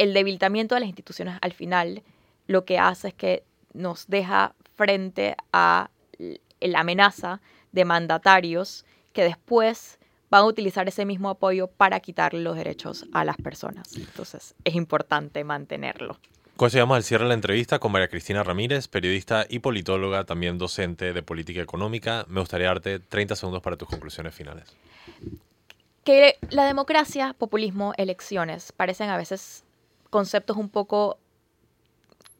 [0.00, 2.02] el debilitamiento de las instituciones al final
[2.46, 3.42] lo que hace es que
[3.74, 5.90] nos deja frente a
[6.60, 7.42] la amenaza
[7.72, 9.98] de mandatarios que después
[10.30, 13.94] van a utilizar ese mismo apoyo para quitarle los derechos a las personas.
[13.94, 16.18] Entonces, es importante mantenerlo.
[16.56, 20.24] Con eso llegamos al cierre de la entrevista con María Cristina Ramírez, periodista y politóloga,
[20.24, 22.24] también docente de política económica.
[22.26, 24.74] Me gustaría darte 30 segundos para tus conclusiones finales.
[26.04, 29.64] Que la democracia, populismo, elecciones parecen a veces
[30.10, 31.18] conceptos un poco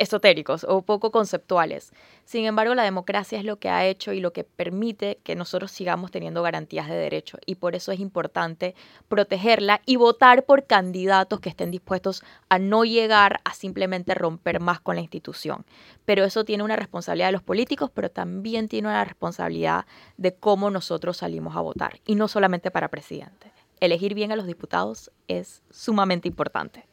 [0.01, 1.93] esotéricos o poco conceptuales.
[2.25, 5.71] Sin embargo, la democracia es lo que ha hecho y lo que permite que nosotros
[5.71, 8.75] sigamos teniendo garantías de derecho y por eso es importante
[9.09, 14.81] protegerla y votar por candidatos que estén dispuestos a no llegar a simplemente romper más
[14.81, 15.67] con la institución.
[16.07, 19.85] Pero eso tiene una responsabilidad de los políticos, pero también tiene una responsabilidad
[20.17, 23.53] de cómo nosotros salimos a votar y no solamente para presidente.
[23.81, 26.90] Elegir bien a los diputados es sumamente importante.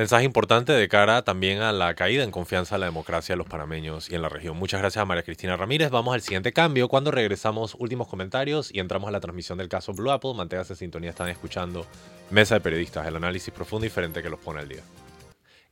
[0.00, 3.46] Mensaje importante de cara también a la caída en confianza en la democracia de los
[3.46, 4.56] panameños y en la región.
[4.56, 5.90] Muchas gracias a María Cristina Ramírez.
[5.90, 9.92] Vamos al siguiente cambio cuando regresamos últimos comentarios y entramos a la transmisión del caso
[9.92, 10.32] Blue Apple.
[10.34, 11.84] Manténgase en sintonía, están escuchando
[12.30, 14.80] Mesa de Periodistas, el análisis profundo y diferente que los pone al día.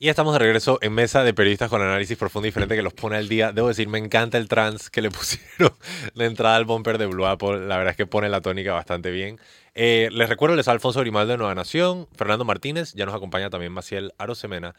[0.00, 2.94] Y estamos de regreso en mesa de periodistas con análisis profundo y diferente que los
[2.94, 3.50] pone al día.
[3.50, 5.72] Debo decir, me encanta el trans que le pusieron
[6.14, 7.66] de entrada al bumper de Blue Apple.
[7.66, 9.40] La verdad es que pone la tónica bastante bien.
[9.74, 13.72] Eh, les recuerdo, les Alfonso Grimaldo de Nueva Nación, Fernando Martínez, ya nos acompaña también
[13.72, 14.76] Maciel Arosemena.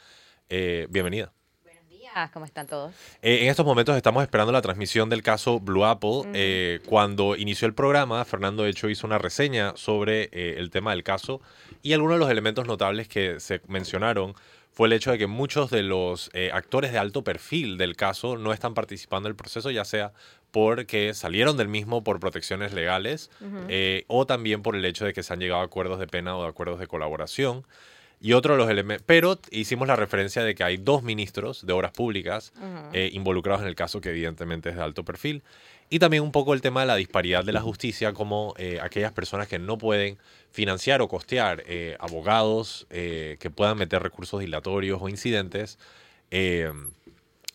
[0.47, 1.33] Eh, bienvenida.
[1.65, 2.93] Buenos días, ¿cómo están todos?
[3.21, 6.79] Eh, en estos momentos estamos esperando la transmisión del caso Blue Apple.
[6.85, 11.41] cuando inició el programa, Fernando de hecho hizo una reseña sobre el tema del caso
[11.81, 14.33] y algunos de los elementos notables que se mencionaron
[14.79, 18.37] fue el hecho de que muchos de los eh, actores de alto perfil del caso
[18.37, 20.13] no están participando en el proceso, ya sea
[20.51, 23.29] porque salieron del mismo por protecciones legales
[23.67, 26.37] eh, o también por el hecho de que se han llegado a acuerdos de pena
[26.37, 27.65] o de acuerdos de colaboración.
[28.21, 31.71] Y otro de los elementos, pero hicimos la referencia de que hay dos ministros de
[31.71, 32.51] obras públicas
[32.91, 35.41] eh, involucrados en el caso que evidentemente es de alto perfil.
[35.89, 39.13] Y también un poco el tema de la disparidad de la justicia, como eh, aquellas
[39.13, 40.17] personas que no pueden
[40.51, 45.79] financiar o costear eh, abogados que puedan meter recursos dilatorios o incidentes.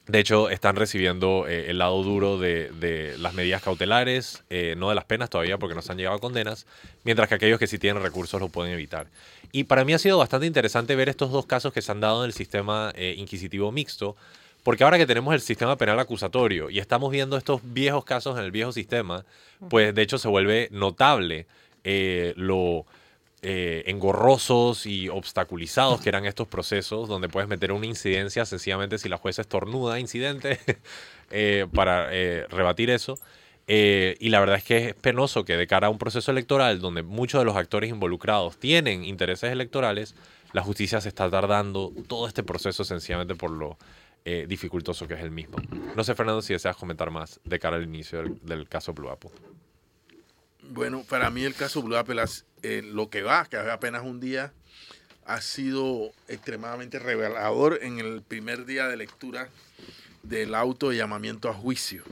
[0.06, 4.44] De hecho, están recibiendo el lado duro de, de las medidas cautelares,
[4.76, 6.66] no de las penas todavía porque no se han llegado a condenas,
[7.04, 9.06] mientras que aquellos que sí tienen recursos lo pueden evitar.
[9.50, 12.22] Y para mí ha sido bastante interesante ver estos dos casos que se han dado
[12.22, 14.16] en el sistema inquisitivo mixto,
[14.64, 18.44] porque ahora que tenemos el sistema penal acusatorio y estamos viendo estos viejos casos en
[18.44, 19.24] el viejo sistema,
[19.68, 21.46] pues de hecho se vuelve notable
[21.84, 22.86] eh, lo
[23.44, 29.08] eh, engorrosos y obstaculizados que eran estos procesos, donde puedes meter una incidencia sencillamente si
[29.08, 30.58] la jueza estornuda incidente
[31.30, 32.08] eh, para
[32.48, 33.18] rebatir eso.
[33.66, 37.02] y la verdad es que es penoso que de cara a un proceso electoral donde
[37.02, 40.14] muchos de los actores involucrados tienen intereses electorales,
[40.52, 43.76] la justicia se está tardando todo este proceso sencillamente por lo
[44.26, 45.58] eh, dificultoso que es el mismo.
[45.94, 49.30] No sé, Fernando, si deseas comentar más de cara al inicio del, caso Blue Apple.
[50.62, 52.22] Bueno, para mí el caso Blue Apple,
[52.64, 54.50] eh, lo que va, que apenas un día,
[55.26, 59.50] ha sido extremadamente revelador en el primer día de lectura
[60.22, 62.04] del auto de llamamiento a juicio.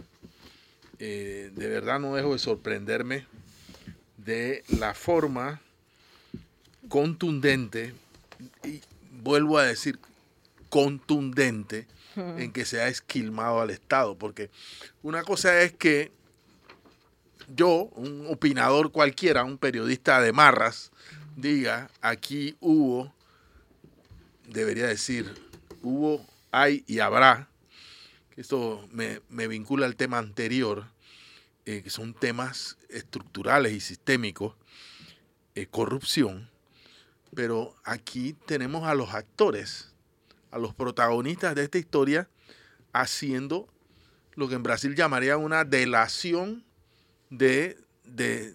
[0.99, 3.27] Eh, de verdad no dejo de sorprenderme
[4.19, 5.63] de la forma
[6.91, 7.95] contundente,
[8.63, 8.83] y
[9.23, 9.99] vuelvo a decir
[10.69, 14.17] contundente, en que se ha esquilmado al Estado.
[14.17, 14.51] Porque
[15.03, 16.13] una cosa es que
[17.55, 20.91] yo, un opinador cualquiera, un periodista de marras,
[21.37, 23.13] diga, aquí hubo,
[24.49, 25.33] debería decir,
[25.83, 27.49] hubo, hay y habrá,
[28.37, 30.87] esto me, vincula al tema anterior,
[31.65, 34.55] eh, que son temas estructurales y sistémicos,
[35.55, 36.51] eh, corrupción,
[37.35, 39.93] pero aquí tenemos a los actores
[40.53, 42.29] a los protagonistas de esta historia
[42.93, 43.69] haciendo
[44.35, 46.63] lo que en Brasil llamaría una delación
[47.33, 48.55] de, de,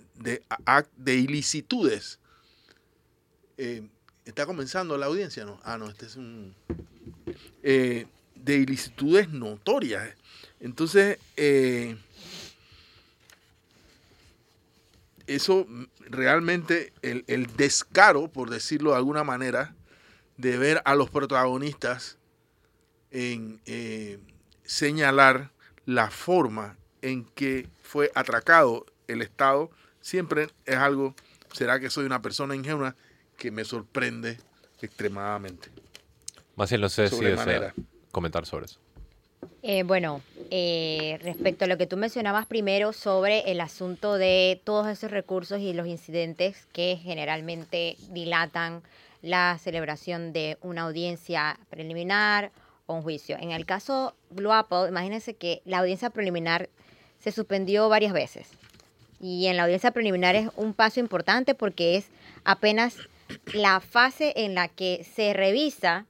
[0.98, 2.20] de, ilicitudes.
[3.58, 3.88] Eh,
[4.24, 5.46] ¿Está comenzando la audiencia?
[5.46, 5.60] No.
[5.64, 6.54] Ah, no, este es un...
[7.64, 8.06] Eh,
[8.36, 10.16] de ilicitudes notorias.
[10.60, 11.98] Entonces, eh,
[15.26, 15.66] eso
[16.02, 19.76] realmente, el, el, descaro, por decirlo de alguna manera,
[20.38, 22.18] de ver a los protagonistas
[23.10, 23.60] en
[24.64, 25.52] señalar
[25.86, 29.70] la forma en que fue atracado el Estado
[30.02, 31.16] siempre es algo,
[31.54, 32.96] será que soy una persona ingenua
[33.38, 34.38] que me sorprende
[34.82, 35.70] extremadamente.
[36.56, 37.74] Maciel, no sé si desea
[38.12, 38.80] comentar sobre eso.
[39.62, 44.88] Eh, bueno, eh, respecto a lo que tú mencionabas primero sobre el asunto de todos
[44.88, 48.82] esos recursos y los incidentes que generalmente dilatan
[49.22, 52.52] la celebración de una audiencia preliminar
[52.86, 53.38] o un juicio.
[53.40, 56.70] En el caso Blue Apple, imagínense que la audiencia preliminar
[57.20, 58.48] se suspendió varias veces.
[59.20, 62.08] Y en la audiencia preliminar es un paso importante porque es
[62.44, 62.96] apenas
[63.54, 66.06] la fase en la que se revisa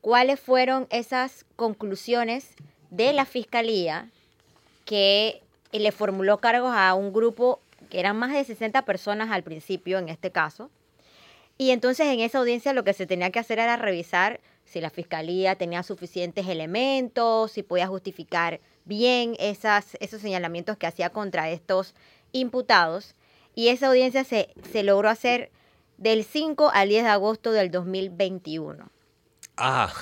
[0.00, 2.54] cuáles fueron esas conclusiones
[2.90, 4.08] de la fiscalía
[4.84, 5.42] que
[5.72, 10.08] le formuló cargos a un grupo que eran más de 60 personas al principio en
[10.08, 10.70] este caso.
[11.60, 14.88] Y entonces en esa audiencia lo que se tenía que hacer era revisar si la
[14.88, 21.94] fiscalía tenía suficientes elementos, si podía justificar bien esas, esos señalamientos que hacía contra estos
[22.32, 23.14] imputados.
[23.54, 25.50] Y esa audiencia se, se logró hacer
[25.98, 28.90] del 5 al 10 de agosto del 2021.
[29.58, 29.92] Ah,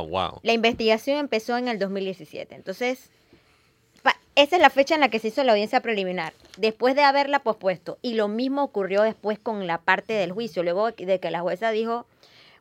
[0.08, 0.40] wow.
[0.42, 2.54] La investigación empezó en el 2017.
[2.54, 3.10] Entonces,
[4.34, 7.40] esa es la fecha en la que se hizo la audiencia preliminar, después de haberla
[7.40, 7.98] pospuesto.
[8.00, 11.70] Y lo mismo ocurrió después con la parte del juicio, luego de que la jueza
[11.70, 12.06] dijo,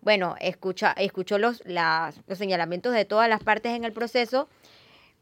[0.02, 4.50] bueno, escucha, escuchó los, las- los señalamientos de todas las partes en el proceso,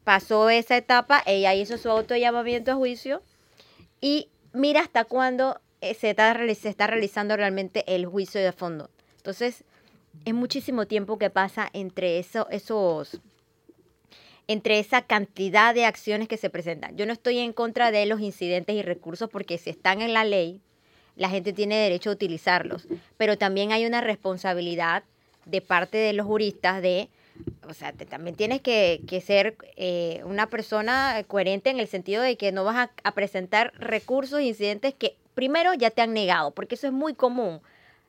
[0.03, 3.21] pasó esa etapa, ella hizo su autollamamiento a juicio
[4.01, 8.89] y mira hasta cuándo eh, se está, se está realizando realmente el juicio de fondo.
[9.17, 9.63] Entonces,
[10.25, 13.19] es muchísimo tiempo que pasa entre eso, esos
[14.49, 16.97] entre esa cantidad de acciones que se presentan.
[16.97, 20.23] Yo no estoy en contra de los incidentes y recursos porque si están en la
[20.23, 20.59] ley,
[21.15, 25.03] la gente tiene derecho a utilizarlos, pero también hay una responsabilidad
[25.45, 27.09] de parte de los juristas de,
[27.67, 32.23] o sea, te- también tienes que, que ser eh, una persona coherente en el sentido
[32.23, 36.49] de que no vas a, presentar recursos e incidentes que primero ya te han negado,
[36.55, 37.61] porque eso es muy común,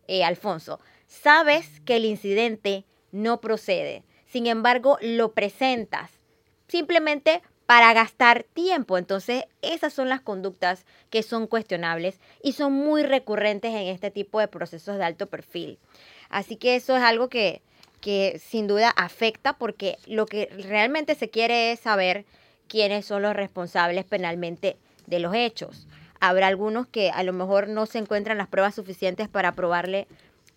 [0.09, 0.80] eh, Alfonso.
[1.07, 6.20] Sabes que el incidente no procede, sin embargo lo presentas
[6.71, 8.99] simplemente para gastar tiempo.
[8.99, 14.41] Entonces, esas son las conductas que son cuestionables y son muy recurrentes en este tipo
[14.41, 15.79] de procesos de alto perfil.
[16.31, 17.62] Así que eso es algo que,
[18.01, 22.25] que sin duda afecta porque lo que realmente se quiere es saber
[22.66, 25.87] quiénes son los responsables penalmente de los hechos.
[26.21, 30.07] Habrá algunos que a lo mejor no se encuentran las pruebas suficientes para probarle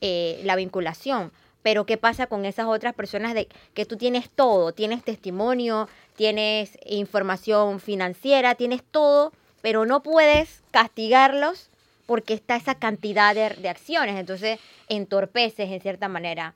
[0.01, 1.31] eh, la vinculación.
[1.63, 4.73] Pero ¿qué pasa con esas otras personas de que tú tienes todo?
[4.73, 11.69] Tienes testimonio, tienes información financiera, tienes todo, pero no puedes castigarlos
[12.05, 14.19] porque está esa cantidad de, acciones.
[14.19, 14.59] Entonces
[14.89, 16.53] entorpeces en cierta manera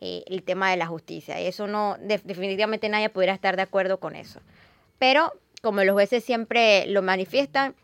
[0.00, 1.40] eh, el tema de la justicia.
[1.40, 4.40] Y eso no, de- definitivamente nadie pudiera estar de acuerdo con eso.
[4.98, 5.32] Pero
[5.62, 7.74] como los jueces siempre lo manifiestan,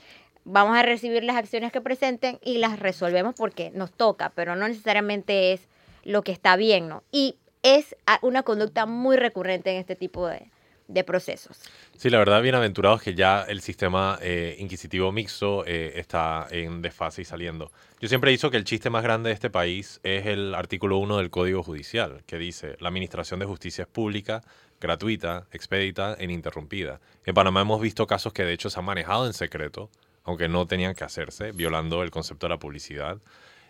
[0.45, 4.69] vamos a recibir las acciones que presenten y las resolvemos porque nos toca, pero no
[4.69, 5.69] necesariamente es
[6.05, 7.03] lo que está bien, ¿no?
[7.11, 10.51] Y es una conducta muy recurrente en este tipo de,
[10.93, 11.59] de procesos.
[11.97, 17.23] Sí, la verdad, bienaventurados que ya el sistema eh, inquisitivo mixto eh, está en desfase
[17.23, 17.71] y saliendo.
[18.01, 20.99] Yo siempre he dicho que el chiste más grande de este país es el artículo
[20.99, 24.43] 1 del Código Judicial, que dice, la administración de justicia es pública,
[24.81, 27.01] gratuita, expedita e ininterrumpida.
[27.25, 29.91] En Panamá hemos visto casos que de hecho se han manejado en secreto,
[30.25, 33.19] aunque no tenían que hacerse, violando el concepto de la publicidad.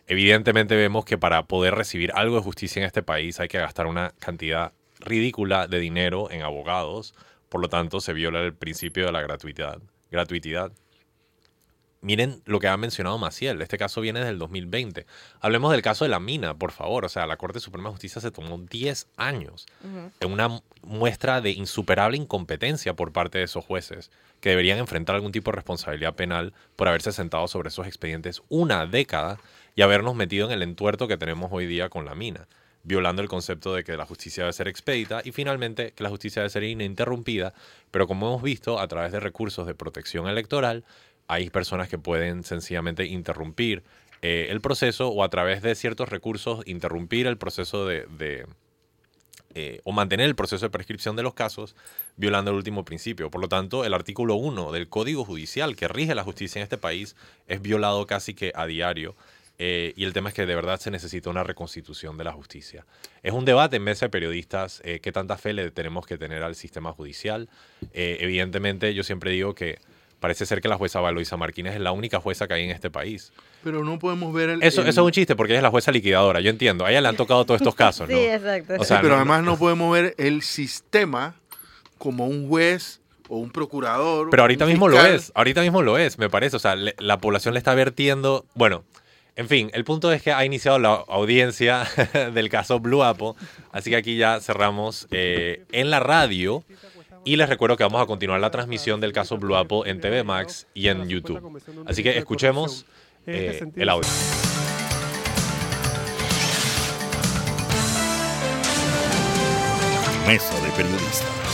[0.07, 3.87] Evidentemente vemos que para poder recibir algo de justicia en este país hay que gastar
[3.87, 7.15] una cantidad ridícula de dinero en abogados,
[7.49, 9.79] por lo tanto se viola el principio de la gratuidad.
[10.11, 10.73] gratuitidad.
[12.03, 15.07] Miren lo que ha mencionado Maciel, este caso viene del 2020.
[15.41, 17.05] Hablemos del caso de la mina, por favor.
[17.05, 19.67] O sea, la Corte Suprema de Justicia se tomó 10 años
[20.19, 25.31] en una muestra de insuperable incompetencia por parte de esos jueces que deberían enfrentar algún
[25.31, 29.39] tipo de responsabilidad penal por haberse sentado sobre esos expedientes una década
[29.75, 32.49] y habernos metido en el entuerto que tenemos hoy día con la mina,
[32.85, 36.43] violando el concepto de que la justicia debe ser expedita y finalmente que la justicia
[36.43, 37.55] debe ser ininterrumpida,
[37.91, 40.85] pero como hemos visto a través de recursos de protección electoral,
[41.29, 43.83] hay personas que pueden sencillamente interrumpir
[44.23, 48.47] eh, el proceso o a través de ciertos recursos interrumpir el proceso de,
[49.55, 51.75] eh, o mantener el proceso de prescripción de los casos
[52.17, 53.31] violando el último principio.
[53.31, 56.79] Por lo tanto, el artículo 1 del Código Judicial que rige la justicia en este
[56.79, 57.17] país
[57.49, 59.17] es violado casi que a diario.
[59.59, 62.85] Eh, y el tema es que de verdad se necesita una reconstitución de la justicia.
[63.23, 66.43] Es un debate en mesa de periodistas eh, qué tanta fe le tenemos que tener
[66.43, 67.49] al sistema judicial.
[67.93, 69.79] Eh, evidentemente, yo siempre digo que
[70.21, 72.91] parece ser que la jueza Valoisa Martínez es la única jueza que hay en este
[72.91, 73.33] país.
[73.63, 74.63] Pero no podemos ver el...
[74.63, 76.85] Eso, el- eso es un chiste porque ella es la jueza liquidadora, yo entiendo.
[76.85, 78.17] A ella le han tocado todos estos casos, ¿no?
[78.17, 78.75] Sí, exacto.
[78.79, 81.35] O sea, pero no- además no podemos ver el sistema
[81.99, 84.29] como un juez o un procurador.
[84.31, 85.15] Pero ahorita mismo lo fiscal.
[85.15, 86.57] es, ahorita mismo lo es, me parece.
[86.57, 88.45] O sea, le- la población le está vertiendo.
[88.55, 88.85] Bueno,
[89.35, 91.87] en fin, el punto es que ha iniciado la audiencia
[92.35, 93.33] del caso Blue Apple.
[93.71, 96.65] Así que aquí ya cerramos eh, en la radio.
[97.25, 100.25] Y les recuerdo que vamos a continuar la transmisión del caso Blue Apple en TV
[100.25, 101.63] Max y en YouTube.
[101.87, 102.85] Así que escuchemos
[103.27, 104.09] eh, el audio.
[110.27, 111.52] Mesa de Periodistas.